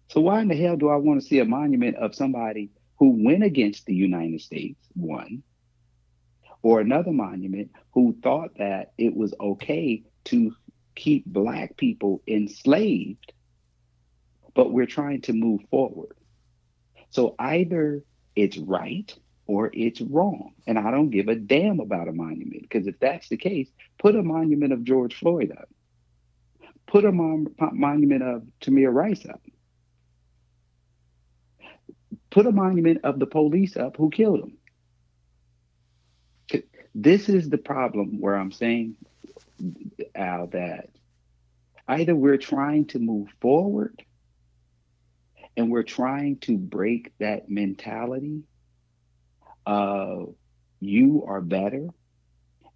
[0.10, 3.24] So why in the hell do I want to see a monument of somebody who
[3.24, 5.44] went against the United States, one,
[6.62, 10.54] or another monument who thought that it was okay to
[10.96, 13.34] keep black people enslaved,
[14.56, 16.14] but we're trying to move forward.
[17.12, 18.04] So either
[18.36, 19.14] it's right
[19.48, 20.54] or it's wrong.
[20.68, 23.68] And I don't give a damn about a monument because if that's the case,
[23.98, 25.70] put a monument of George Floyd up,
[26.88, 29.42] put a mon- monument of Tamir Rice up,
[32.30, 34.54] put a monument of the police up who killed him.
[36.96, 38.96] This is the problem where I'm saying,
[40.16, 40.90] Al, that
[41.88, 44.04] either we're trying to move forward
[45.58, 48.44] and we're trying to break that mentality
[49.66, 50.36] of
[50.80, 51.88] you are better.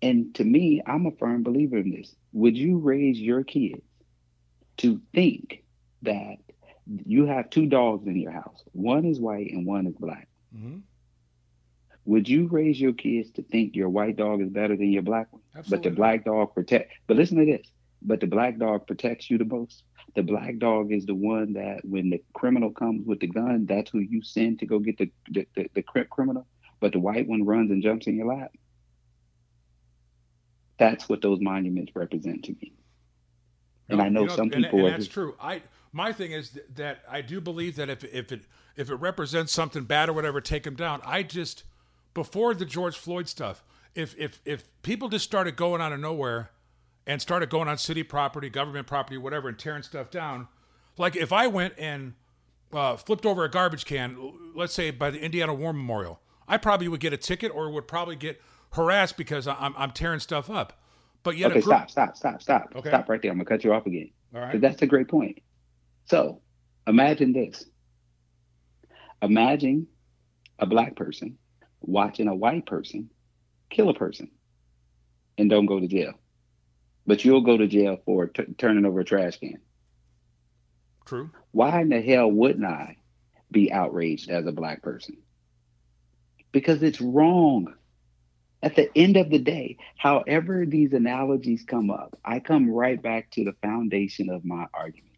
[0.01, 2.13] And to me, I'm a firm believer in this.
[2.33, 3.81] Would you raise your kids
[4.77, 5.63] to think
[6.01, 6.37] that
[7.05, 8.63] you have two dogs in your house?
[8.73, 10.27] One is white and one is black.
[10.55, 10.79] Mm-hmm.
[12.05, 15.31] Would you raise your kids to think your white dog is better than your black
[15.31, 15.41] one?
[15.55, 15.77] Absolutely.
[15.77, 16.91] But the black dog protect.
[17.07, 17.65] But listen to this.
[18.01, 19.83] But the black dog protects you the most.
[20.15, 23.89] The black dog is the one that when the criminal comes with the gun, that's
[23.89, 26.45] who you send to go get the the, the, the criminal.
[26.79, 28.51] But the white one runs and jumps in your lap.
[30.77, 32.73] That's what those monuments represent to me.
[33.89, 34.79] And I know, you know some people.
[34.79, 35.35] And, and that's just, true.
[35.41, 38.41] I my thing is that I do believe that if if it
[38.75, 41.01] if it represents something bad or whatever, take them down.
[41.05, 41.63] I just
[42.13, 43.63] before the George Floyd stuff,
[43.95, 46.51] if if if people just started going out of nowhere
[47.05, 50.47] and started going on city property, government property, whatever, and tearing stuff down,
[50.97, 52.13] like if I went and
[52.71, 56.87] uh, flipped over a garbage can, let's say by the Indiana War Memorial, I probably
[56.87, 60.79] would get a ticket or would probably get harassed because I'm I'm tearing stuff up.
[61.23, 61.89] But yet, okay, group...
[61.89, 62.89] stop, stop, stop, stop, okay.
[62.89, 63.31] stop right there.
[63.31, 64.09] I'm gonna cut you off again.
[64.35, 65.41] All right, that's a great point.
[66.05, 66.41] So
[66.87, 67.65] imagine this.
[69.21, 69.87] Imagine
[70.59, 71.37] a black person
[71.81, 73.09] watching a white person
[73.69, 74.29] kill a person
[75.37, 76.13] and don't go to jail.
[77.05, 79.59] But you'll go to jail for t- turning over a trash can.
[81.05, 81.31] True.
[81.51, 82.97] Why in the hell wouldn't I
[83.51, 85.17] be outraged as a black person?
[86.51, 87.73] Because it's wrong.
[88.61, 93.29] At the end of the day, however these analogies come up, I come right back
[93.31, 95.13] to the foundation of my argument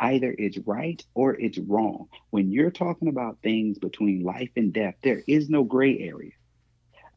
[0.00, 2.08] either it's right or it's wrong.
[2.30, 6.32] When you're talking about things between life and death, there is no gray area.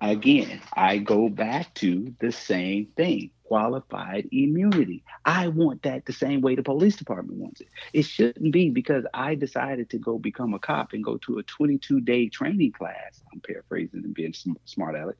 [0.01, 5.03] Again, I go back to the same thing qualified immunity.
[5.25, 7.67] I want that the same way the police department wants it.
[7.93, 11.43] It shouldn't be because I decided to go become a cop and go to a
[11.43, 13.21] 22 day training class.
[13.31, 14.33] I'm paraphrasing and being
[14.65, 15.19] smart, Alex.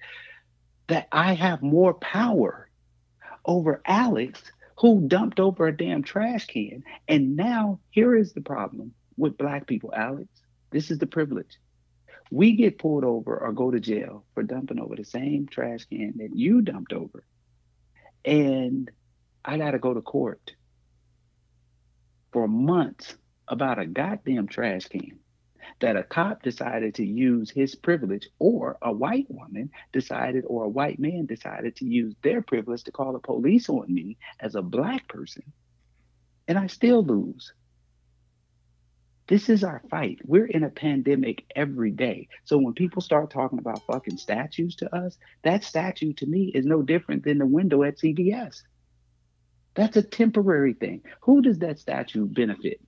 [0.88, 2.72] That I have more power
[3.46, 4.42] over Alex
[4.80, 6.84] who dumped over a damn trash can.
[7.08, 10.28] And now here is the problem with black people, Alex.
[10.72, 11.60] This is the privilege.
[12.32, 16.16] We get pulled over or go to jail for dumping over the same trash can
[16.18, 17.24] that you dumped over.
[18.26, 18.90] And
[19.44, 20.54] I got to go to court
[22.32, 25.20] for months about a goddamn trash can
[25.80, 30.70] that a cop decided to use his privilege or a white woman decided or a
[30.70, 34.62] white man decided to use their privilege to call the police on me as a
[34.62, 35.44] black person
[36.48, 37.54] and I still lose.
[39.28, 40.20] This is our fight.
[40.26, 42.28] We're in a pandemic every day.
[42.44, 46.66] So when people start talking about fucking statues to us, that statue to me is
[46.66, 48.62] no different than the window at CVS.
[49.76, 51.04] That's a temporary thing.
[51.22, 52.82] Who does that statue benefit?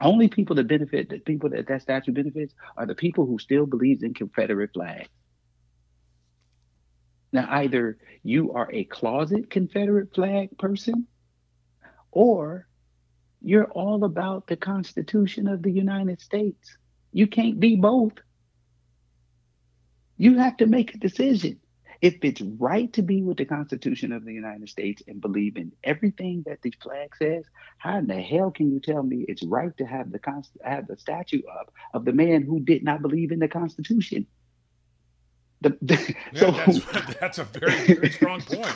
[0.00, 3.66] Only people that benefit, the people that that statue benefits, are the people who still
[3.66, 5.08] believes in Confederate flags.
[7.32, 11.06] Now, either you are a closet Confederate flag person,
[12.10, 12.66] or
[13.42, 16.76] you're all about the Constitution of the United States.
[17.12, 18.12] You can't be both.
[20.16, 21.60] You have to make a decision.
[22.02, 25.72] If it's right to be with the Constitution of the United States and believe in
[25.84, 27.44] everything that the flag says,
[27.76, 30.86] how in the hell can you tell me it's right to have the const- have
[30.86, 34.26] the statue up of the man who did not believe in the Constitution?
[35.60, 38.74] The, the, yeah, so, that's, that's a very, very strong point.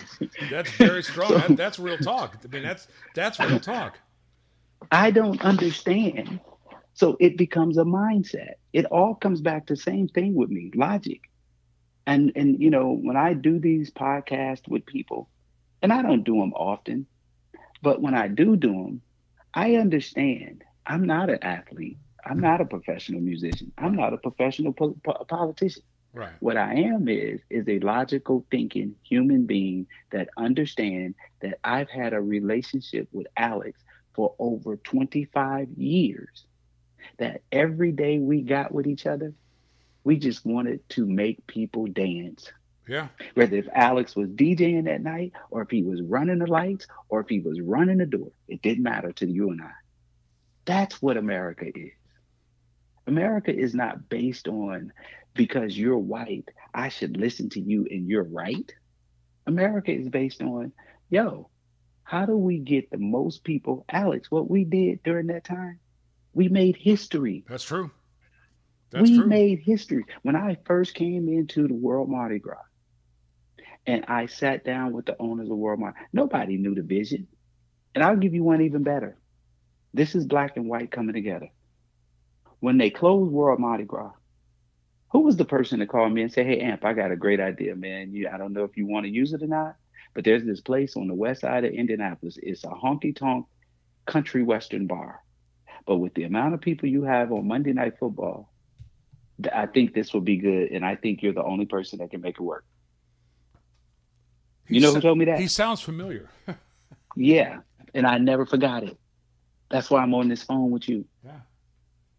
[0.51, 1.29] That's very strong.
[1.29, 2.39] So, that, that's real talk.
[2.45, 3.99] I mean, that's that's real talk.
[4.91, 6.41] I don't understand.
[6.95, 8.55] So it becomes a mindset.
[8.73, 11.23] It all comes back to the same thing with me, logic.
[12.07, 15.29] And and you know, when I do these podcasts with people,
[15.83, 17.07] and I don't do them often,
[17.83, 19.03] but when I do do them,
[19.53, 20.63] I understand.
[20.87, 21.99] I'm not an athlete.
[22.27, 23.73] I'm not a professional musician.
[23.79, 25.83] I'm not a professional po- po- politician.
[26.13, 26.33] Right.
[26.41, 32.13] What I am is is a logical thinking human being that understand that I've had
[32.13, 33.81] a relationship with Alex
[34.15, 36.47] for over 25 years.
[37.19, 39.35] That every day we got with each other,
[40.05, 42.51] we just wanted to make people dance.
[42.89, 43.09] Yeah.
[43.35, 47.21] Whether if Alex was DJing that night or if he was running the lights or
[47.21, 49.71] if he was running the door, it didn't matter to you and I.
[50.65, 51.93] That's what America is.
[53.07, 54.93] America is not based on
[55.35, 58.73] because you're white, I should listen to you and you're right.
[59.47, 60.73] America is based on,
[61.11, 61.49] yo,
[62.05, 63.85] how do we get the most people?
[63.89, 65.81] Alex, what we did during that time,
[66.35, 67.45] we made history.
[67.49, 67.91] That's true.
[68.91, 69.27] That's we true.
[69.27, 70.05] made history.
[70.23, 72.63] When I first came into the World Mardi Gras
[73.87, 77.27] and I sat down with the owners of World Mardi, nobody knew the vision.
[77.95, 79.17] And I'll give you one even better.
[79.95, 81.49] This is black and white coming together.
[82.61, 84.13] When they closed World Mardi Gras,
[85.13, 87.41] who was the person to call me and say, "Hey, Amp, I got a great
[87.41, 88.13] idea, man.
[88.13, 89.77] You, I don't know if you want to use it or not,
[90.15, 92.39] but there's this place on the west side of Indianapolis.
[92.43, 93.47] It's a honky tonk
[94.07, 95.21] country western bar.
[95.87, 98.51] But with the amount of people you have on Monday Night Football,
[99.53, 102.21] I think this will be good, and I think you're the only person that can
[102.21, 102.65] make it work."
[104.67, 105.39] He you know who told me that?
[105.39, 106.31] He sounds familiar.
[107.17, 107.61] yeah,
[107.93, 108.97] and I never forgot it.
[109.71, 111.05] That's why I'm on this phone with you.
[111.25, 111.33] Yeah,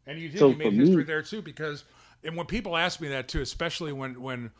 [0.05, 0.39] and you did.
[0.39, 1.85] So you made history me, there too because
[2.23, 4.51] and when people ask me that too, especially when when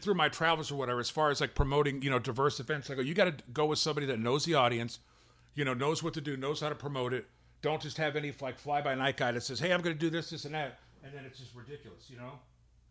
[0.00, 2.94] through my travels or whatever, as far as like promoting, you know, diverse events, I
[2.94, 4.98] go, you got to go with somebody that knows the audience,
[5.54, 7.26] you know, knows what to do, knows how to promote it.
[7.60, 10.00] Don't just have any like fly by night guy that says, "Hey, I'm going to
[10.00, 12.32] do this, this, and that," and then it's just ridiculous, you know.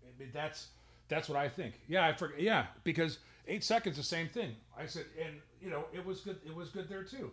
[0.03, 0.67] I mean, that's
[1.09, 1.73] that's what I think.
[1.87, 2.39] Yeah, I forget.
[2.39, 4.55] Yeah, because eight seconds, the same thing.
[4.77, 6.37] I said, and you know, it was good.
[6.45, 7.31] It was good there too.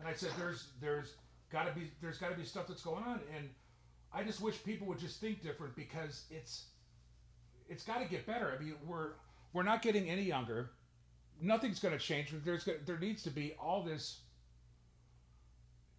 [0.00, 1.14] And I said, there's there's
[1.52, 3.48] got to be there's got to be stuff that's going on, and
[4.12, 6.64] I just wish people would just think different because it's
[7.68, 8.54] it's got to get better.
[8.56, 9.12] I mean, we're
[9.52, 10.70] we're not getting any younger.
[11.40, 12.32] Nothing's going to change.
[12.44, 14.20] There's there needs to be all this.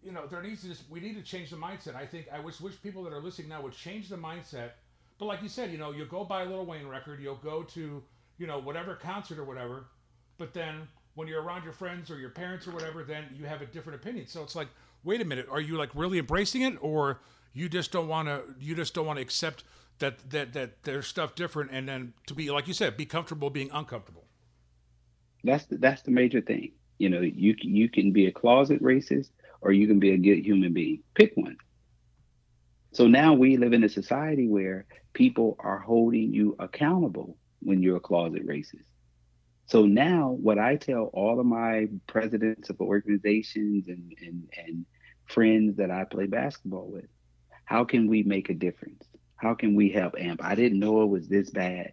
[0.02, 1.96] You know, there needs to just we need to change the mindset.
[1.96, 4.70] I think I wish wish people that are listening now would change the mindset.
[5.18, 7.62] But like you said, you know, you'll go buy a Lil Wayne record, you'll go
[7.62, 8.02] to
[8.38, 9.86] you know whatever concert or whatever,
[10.38, 13.62] but then when you're around your friends or your parents or whatever, then you have
[13.62, 14.26] a different opinion.
[14.26, 14.68] So it's like,
[15.02, 17.20] wait a minute, are you like really embracing it, or
[17.54, 18.42] you just don't want to.
[18.60, 19.64] You just don't want to accept
[19.98, 23.50] that that that there's stuff different, and then to be like you said, be comfortable
[23.50, 24.26] being uncomfortable.
[25.44, 26.72] That's the, that's the major thing.
[26.98, 29.30] You know, you you can be a closet racist
[29.60, 31.02] or you can be a good human being.
[31.14, 31.56] Pick one.
[32.92, 37.96] So now we live in a society where people are holding you accountable when you're
[37.96, 38.86] a closet racist.
[39.66, 44.86] So now what I tell all of my presidents of organizations and, and, and
[45.26, 47.06] friends that I play basketball with,
[47.64, 49.02] how can we make a difference?
[49.36, 50.42] How can we help AMP?
[50.42, 51.92] I didn't know it was this bad.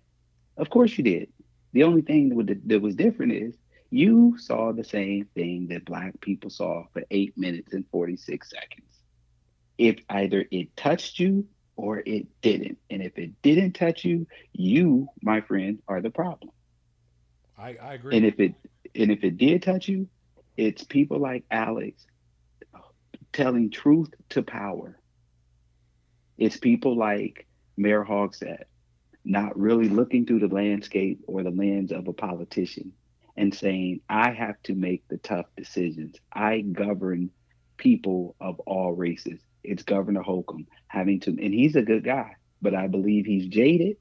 [0.57, 1.29] Of course you did.
[1.73, 2.29] The only thing
[2.65, 3.55] that was different is
[3.89, 8.87] you saw the same thing that Black people saw for eight minutes and 46 seconds.
[9.77, 12.77] If either it touched you or it didn't.
[12.89, 16.51] And if it didn't touch you, you, my friend, are the problem.
[17.57, 18.17] I, I agree.
[18.17, 18.53] And if it
[18.95, 20.07] and if it did touch you,
[20.55, 22.05] it's people like Alex
[23.31, 24.99] telling truth to power.
[26.37, 28.65] It's people like Mayor Hogsett
[29.25, 32.91] not really looking through the landscape or the lens of a politician
[33.37, 36.15] and saying, I have to make the tough decisions.
[36.31, 37.31] I govern
[37.77, 39.39] people of all races.
[39.63, 43.97] It's Governor Holcomb having to, and he's a good guy, but I believe he's jaded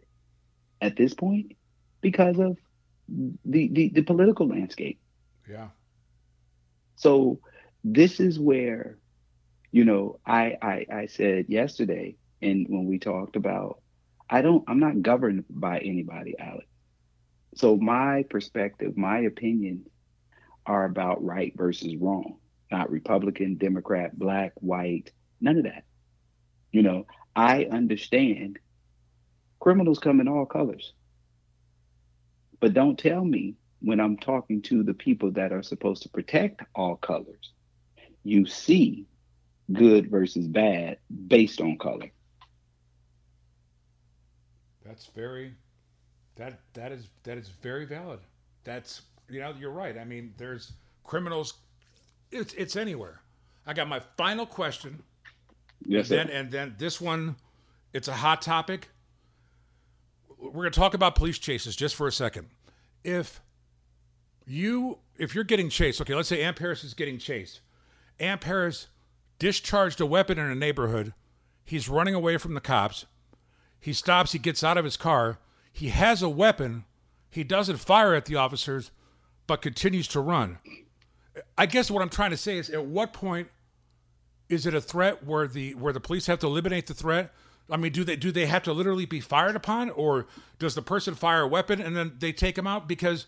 [0.80, 1.56] at this point
[2.00, 2.58] because of
[3.08, 5.00] the, the, the political landscape.
[5.48, 5.68] Yeah.
[6.96, 7.40] So
[7.84, 8.98] this is where,
[9.70, 13.80] you know, I, I, I said yesterday, and when we talked about
[14.28, 16.66] i don't i'm not governed by anybody alex.
[17.54, 19.86] So my perspective my opinion
[20.64, 22.38] are about right versus wrong.
[22.70, 25.84] Not republican democrat black white none of that.
[26.70, 28.58] You know i understand
[29.60, 30.92] criminals come in all colors.
[32.58, 36.62] But don't tell me when I'm talking to the people that are supposed to protect
[36.74, 37.52] all colors,
[38.24, 39.06] you see
[39.72, 42.10] good versus bad based on color.
[44.84, 45.54] That's very
[46.36, 48.20] that that is that is very valid.
[48.64, 49.96] That's you know you're right.
[49.98, 50.72] I mean, there's
[51.04, 51.54] criminals.
[52.30, 53.20] It's it's anywhere.
[53.66, 55.02] I got my final question.
[55.86, 57.36] Yes, and then and then this one,
[57.92, 58.88] it's a hot topic.
[60.38, 62.48] We're going to talk about police chases just for a second.
[63.04, 63.40] If
[64.46, 67.60] you if you're getting chased, okay, let's say Amp Harris is getting chased.
[68.18, 68.88] Amp Harris
[69.38, 71.14] discharged a weapon in a neighborhood.
[71.64, 73.06] He's running away from the cops.
[73.82, 75.40] He stops, he gets out of his car.
[75.72, 76.84] He has a weapon.
[77.28, 78.92] He doesn't fire at the officers,
[79.48, 80.60] but continues to run.
[81.58, 83.48] I guess what I'm trying to say is at what point
[84.48, 87.34] is it a threat where the where the police have to eliminate the threat?
[87.68, 90.28] I mean, do they do they have to literally be fired upon, or
[90.60, 92.86] does the person fire a weapon and then they take him out?
[92.86, 93.26] Because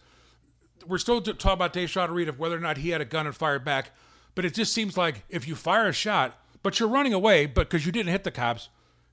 [0.87, 3.35] we're still talking about Dreasjon Reed of whether or not he had a gun and
[3.35, 3.91] fired back,
[4.37, 7.69] but it just seems like if you fire a shot, but you're running away, but
[7.69, 8.69] because you didn't hit the cops,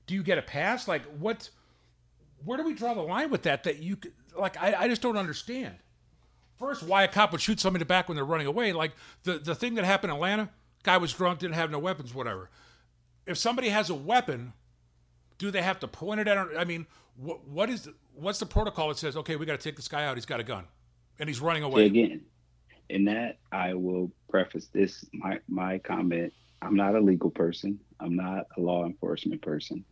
[0.06, 0.88] do you get a pass?
[0.88, 1.50] Like what?
[2.44, 3.64] Where do we draw the line with that?
[3.64, 3.96] That you
[4.36, 5.76] like, I, I just don't understand.
[6.58, 8.72] First, why a cop would shoot somebody in the back when they're running away?
[8.72, 8.92] Like
[9.24, 10.50] the the thing that happened in Atlanta,
[10.82, 12.50] guy was drunk, didn't have no weapons, whatever.
[13.26, 14.52] If somebody has a weapon,
[15.38, 16.38] do they have to point it at?
[16.56, 16.86] I mean,
[17.16, 19.88] what what is the, what's the protocol that says, okay, we got to take this
[19.88, 20.16] guy out.
[20.16, 20.66] He's got a gun,
[21.18, 21.86] and he's running away.
[21.86, 22.22] Again,
[22.88, 26.32] in that, I will preface this my my comment.
[26.60, 27.80] I'm not a legal person.
[27.98, 29.84] I'm not a law enforcement person.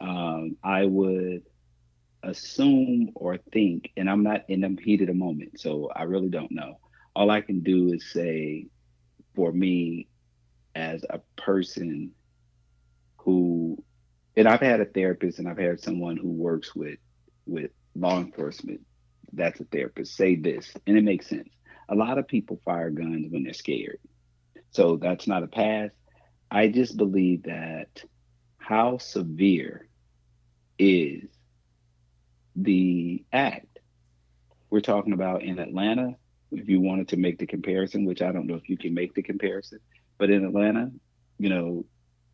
[0.00, 1.42] Um, I would
[2.22, 6.28] assume or think, and I'm not in the heat of the moment, so I really
[6.28, 6.78] don't know.
[7.14, 8.66] All I can do is say,
[9.34, 10.08] for me,
[10.74, 12.12] as a person
[13.18, 13.82] who,
[14.36, 16.98] and I've had a therapist, and I've had someone who works with
[17.46, 18.80] with law enforcement.
[19.32, 20.16] That's a therapist.
[20.16, 21.50] Say this, and it makes sense.
[21.88, 23.98] A lot of people fire guns when they're scared,
[24.70, 25.90] so that's not a pass.
[26.50, 28.02] I just believe that
[28.64, 29.88] how severe
[30.78, 31.24] is
[32.56, 33.78] the act.
[34.70, 36.16] We're talking about in Atlanta,
[36.50, 39.14] if you wanted to make the comparison, which I don't know if you can make
[39.14, 39.80] the comparison,
[40.18, 40.90] but in Atlanta,
[41.38, 41.84] you know,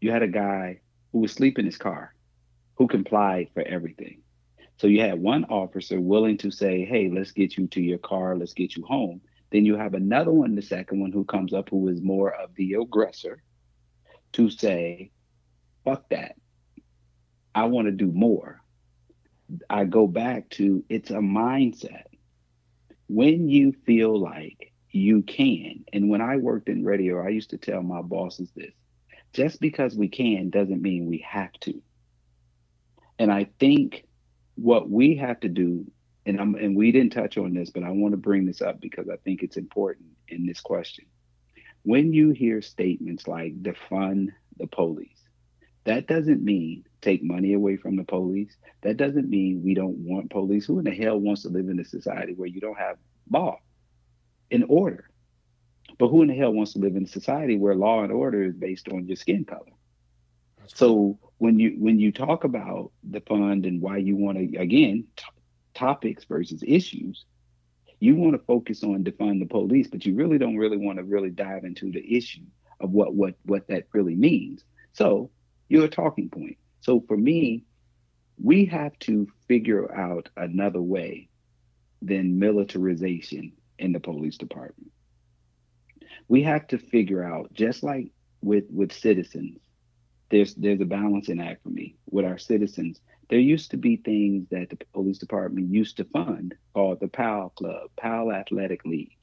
[0.01, 0.81] you had a guy
[1.13, 2.15] who was sleeping in his car
[2.77, 4.23] who complied for everything.
[4.77, 8.37] So you had one officer willing to say, hey, let's get you to your car,
[8.37, 9.21] let's get you home.
[9.51, 12.55] Then you have another one, the second one, who comes up who is more of
[12.55, 13.43] the aggressor
[14.35, 15.11] to say,
[15.91, 16.37] fuck that.
[17.55, 18.63] I want to do more.
[19.69, 22.05] I go back to it's a mindset.
[23.09, 27.59] When you feel like you can, and when I worked in radio, I used to
[27.59, 28.73] tell my bosses this
[29.33, 31.83] just because we can doesn't mean we have to.
[33.19, 34.07] And I think
[34.55, 35.91] what we have to do,
[36.25, 38.81] and I'm and we didn't touch on this, but I want to bring this up
[38.81, 41.07] because I think it's important in this question.
[41.83, 45.20] When you hear statements like defund the police,
[45.85, 48.57] that doesn't mean take money away from the police.
[48.83, 50.67] That doesn't mean we don't want police.
[50.67, 52.97] Who in the hell wants to live in a society where you don't have
[53.31, 53.59] law
[54.51, 55.09] and order?
[55.99, 58.43] But who in the hell wants to live in a society where law and order
[58.43, 59.73] is based on your skin color?
[60.67, 65.05] So when you when you talk about the fund and why you want to again
[65.17, 65.25] t-
[65.75, 67.25] topics versus issues,
[67.99, 71.05] you want to focus on defund the police, but you really don't really want to
[71.05, 72.45] really dive into the issue
[72.81, 74.65] of what what what that really means.
[74.93, 75.31] So
[75.71, 76.59] you're a talking point.
[76.81, 77.65] So for me,
[78.43, 81.29] we have to figure out another way
[82.03, 84.91] than militarization in the police department.
[86.29, 88.11] We have to figure out, just like
[88.43, 89.59] with with citizens,
[90.31, 93.01] there's there's a balancing act for me with our citizens.
[93.29, 97.51] There used to be things that the police department used to fund called the PAL
[97.51, 99.20] Club, PAL Athletic League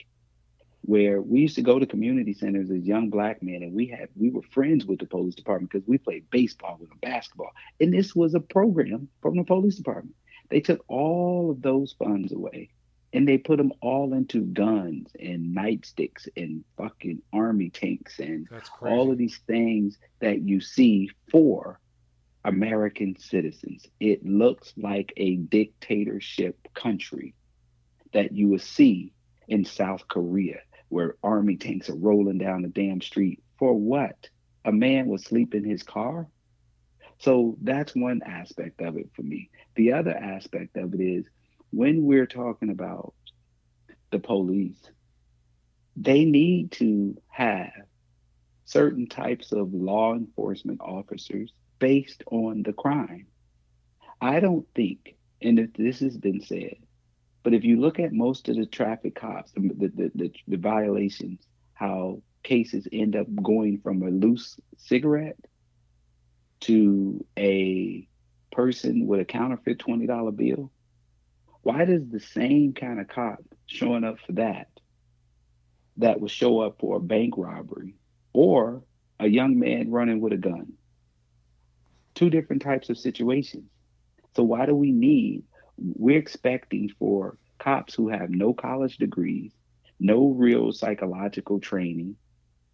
[0.82, 4.08] where we used to go to community centers as young black men and we had
[4.16, 7.50] we were friends with the police department because we played baseball with them basketball.
[7.80, 10.14] And this was a program from the police department.
[10.48, 12.70] They took all of those funds away
[13.12, 18.48] and they put them all into guns and nightsticks and fucking army tanks and
[18.82, 21.80] all of these things that you see for
[22.44, 23.86] American citizens.
[24.00, 27.34] It looks like a dictatorship country
[28.12, 29.12] that you would see
[29.48, 33.42] in South Korea where army tanks are rolling down the damn street.
[33.58, 34.28] For what?
[34.64, 36.28] A man was sleeping in his car?
[37.18, 39.50] So that's one aspect of it for me.
[39.74, 41.24] The other aspect of it is
[41.70, 43.14] when we're talking about
[44.10, 44.80] the police,
[45.96, 47.72] they need to have
[48.64, 53.26] certain types of law enforcement officers based on the crime.
[54.20, 56.76] I don't think, and if this has been said,
[57.48, 61.40] But if you look at most of the traffic cops, the, the, the, the violations,
[61.72, 65.38] how cases end up going from a loose cigarette
[66.60, 68.06] to a
[68.52, 70.70] person with a counterfeit $20 bill,
[71.62, 74.68] why does the same kind of cop showing up for that
[75.96, 77.94] that would show up for a bank robbery
[78.34, 78.82] or
[79.18, 80.74] a young man running with a gun?
[82.14, 83.70] Two different types of situations.
[84.36, 85.44] So why do we need
[85.78, 89.52] we're expecting for cops who have no college degrees,
[90.00, 92.16] no real psychological training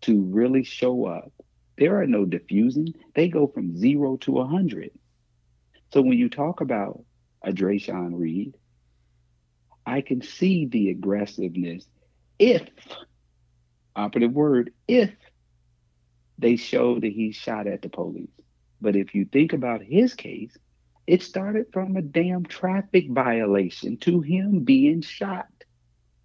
[0.03, 1.33] to really show up.
[1.79, 2.95] There are no diffusing.
[3.15, 4.91] They go from zero to a hundred.
[5.93, 7.05] So when you talk about
[7.43, 8.57] a Dreasjon Reed,
[9.87, 11.87] I can see the aggressiveness
[12.39, 12.69] if,
[13.95, 15.13] operative word, if
[16.39, 18.29] they show that he shot at the police.
[18.81, 20.57] But if you think about his case,
[21.07, 25.47] it started from a damn traffic violation to him being shot.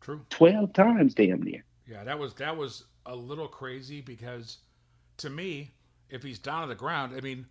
[0.02, 0.26] True.
[0.30, 1.64] 12 times damn near.
[1.88, 4.60] Yeah, that was that was a little crazy because
[5.18, 5.72] to me,
[6.10, 7.48] if he's down on the ground, I mean,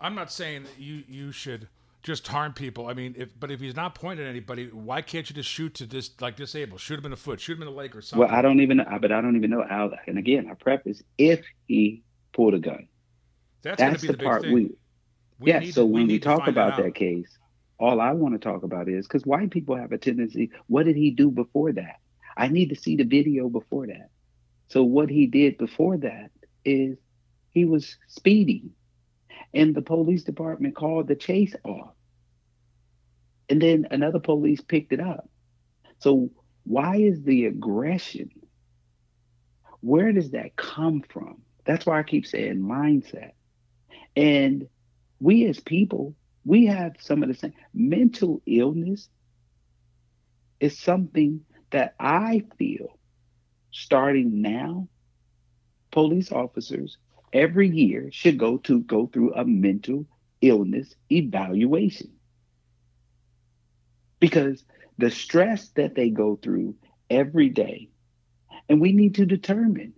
[0.00, 1.68] I'm not saying that you you should
[2.02, 2.88] just harm people.
[2.88, 5.74] I mean, if but if he's not pointing at anybody, why can't you just shoot
[5.74, 6.78] to this like disable?
[6.78, 8.26] Shoot him in the foot, shoot him in the leg or something.
[8.26, 9.92] Well, I don't even know, but I don't even know how.
[10.06, 12.02] And again, I preface if he
[12.32, 12.88] pulled a gun.
[13.62, 14.52] That's, That's the, the part thing.
[14.52, 14.70] we
[15.38, 17.38] we yeah, so when we talk about that case,
[17.78, 20.96] all I want to talk about is because white people have a tendency, what did
[20.96, 21.96] he do before that?
[22.36, 24.10] I need to see the video before that.
[24.68, 26.30] So what he did before that
[26.64, 26.96] is
[27.50, 28.70] he was speeding
[29.52, 31.92] and the police department called the chase off.
[33.48, 35.28] And then another police picked it up.
[35.98, 36.30] So
[36.64, 38.30] why is the aggression?
[39.80, 41.42] Where does that come from?
[41.64, 43.32] That's why I keep saying mindset.
[44.16, 44.68] And
[45.22, 46.14] we as people,
[46.44, 49.08] we have some of the same mental illness
[50.58, 52.98] is something that I feel
[53.70, 54.88] starting now,
[55.92, 56.98] police officers
[57.32, 60.06] every year should go to go through a mental
[60.40, 62.10] illness evaluation.
[64.20, 64.64] Because
[64.98, 66.74] the stress that they go through
[67.08, 67.90] every day,
[68.68, 69.94] and we need to determine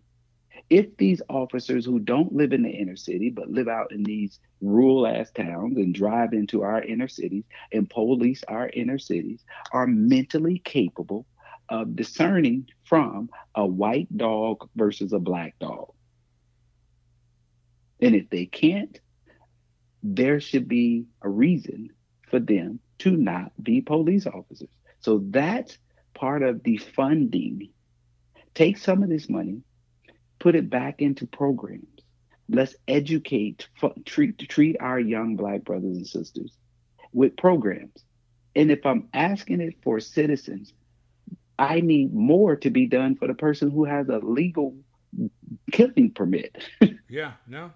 [0.71, 4.41] if these officers who don't live in the inner city but live out in these
[4.61, 9.87] rural ass towns and drive into our inner cities and police our inner cities are
[9.87, 11.27] mentally capable
[11.69, 15.93] of discerning from a white dog versus a black dog.
[18.01, 18.99] And if they can't,
[20.03, 21.91] there should be a reason
[22.31, 24.69] for them to not be police officers.
[25.01, 25.79] So that's
[26.13, 27.71] part of the funding.
[28.55, 29.63] Take some of this money,
[30.39, 31.87] put it back into programs.
[32.49, 33.69] Let's educate,
[34.05, 36.53] treat, treat our young black brothers and sisters
[37.13, 38.05] with programs.
[38.55, 40.73] And if I'm asking it for citizens,
[41.59, 44.75] I need more to be done for the person who has a legal
[45.73, 46.63] killing permit.
[47.09, 47.73] yeah, no,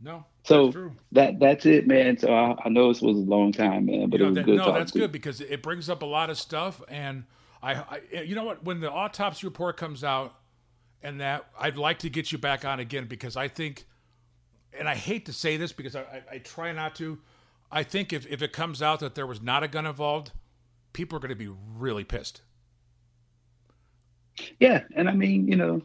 [0.00, 0.24] no.
[0.44, 2.18] So that's that that's it, man.
[2.18, 4.34] So I, I, know this was a long time, man, but you know, it was
[4.36, 4.56] that, good.
[4.56, 7.24] No, that's good because it brings up a lot of stuff, and
[7.62, 10.34] I, I, you know what, when the autopsy report comes out,
[11.02, 13.84] and that I'd like to get you back on again because I think,
[14.78, 17.18] and I hate to say this because I, I, I try not to.
[17.72, 20.32] I think if, if it comes out that there was not a gun involved,
[20.92, 22.42] people are going to be really pissed.
[24.58, 25.82] Yeah, and I mean, you know,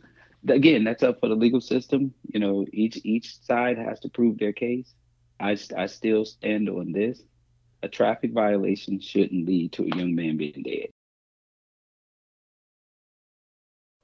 [0.47, 2.13] again, that's up for the legal system.
[2.31, 4.93] You know, each each side has to prove their case.
[5.39, 7.21] I I still stand on this:
[7.83, 10.89] a traffic violation shouldn't lead to a young man being dead.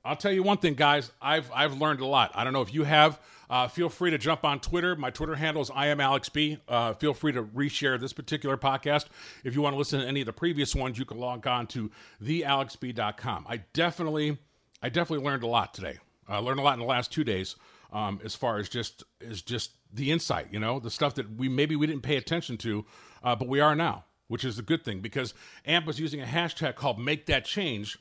[0.03, 1.11] I'll tell you one thing, guys.
[1.21, 2.31] I've I've learned a lot.
[2.33, 3.19] I don't know if you have.
[3.51, 4.95] Uh, feel free to jump on Twitter.
[4.95, 6.57] My Twitter handle is I am Alex B.
[6.67, 9.07] Uh, feel free to reshare this particular podcast.
[9.43, 11.67] If you want to listen to any of the previous ones, you can log on
[11.67, 11.91] to
[12.23, 13.45] thealexb.com.
[13.49, 14.37] I definitely,
[14.81, 15.97] I definitely learned a lot today.
[16.29, 17.57] I learned a lot in the last two days,
[17.91, 20.47] um, as far as just is just the insight.
[20.49, 22.85] You know, the stuff that we maybe we didn't pay attention to,
[23.21, 25.33] uh, but we are now, which is a good thing because
[25.65, 27.99] AMP was using a hashtag called Make That Change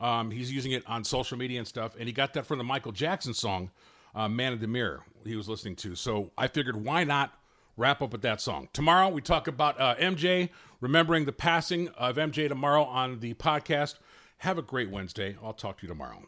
[0.00, 2.64] um, he's using it on social media and stuff, and he got that from the
[2.64, 3.70] Michael Jackson song,
[4.14, 7.34] uh, "Man in the Mirror." He was listening to, so I figured why not
[7.76, 8.68] wrap up with that song.
[8.72, 13.96] Tomorrow we talk about uh, MJ, remembering the passing of MJ tomorrow on the podcast.
[14.38, 15.36] Have a great Wednesday.
[15.42, 16.22] I'll talk to you tomorrow.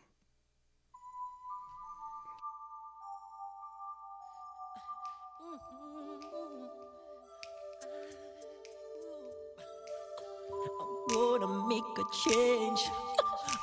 [11.43, 12.91] gonna make a change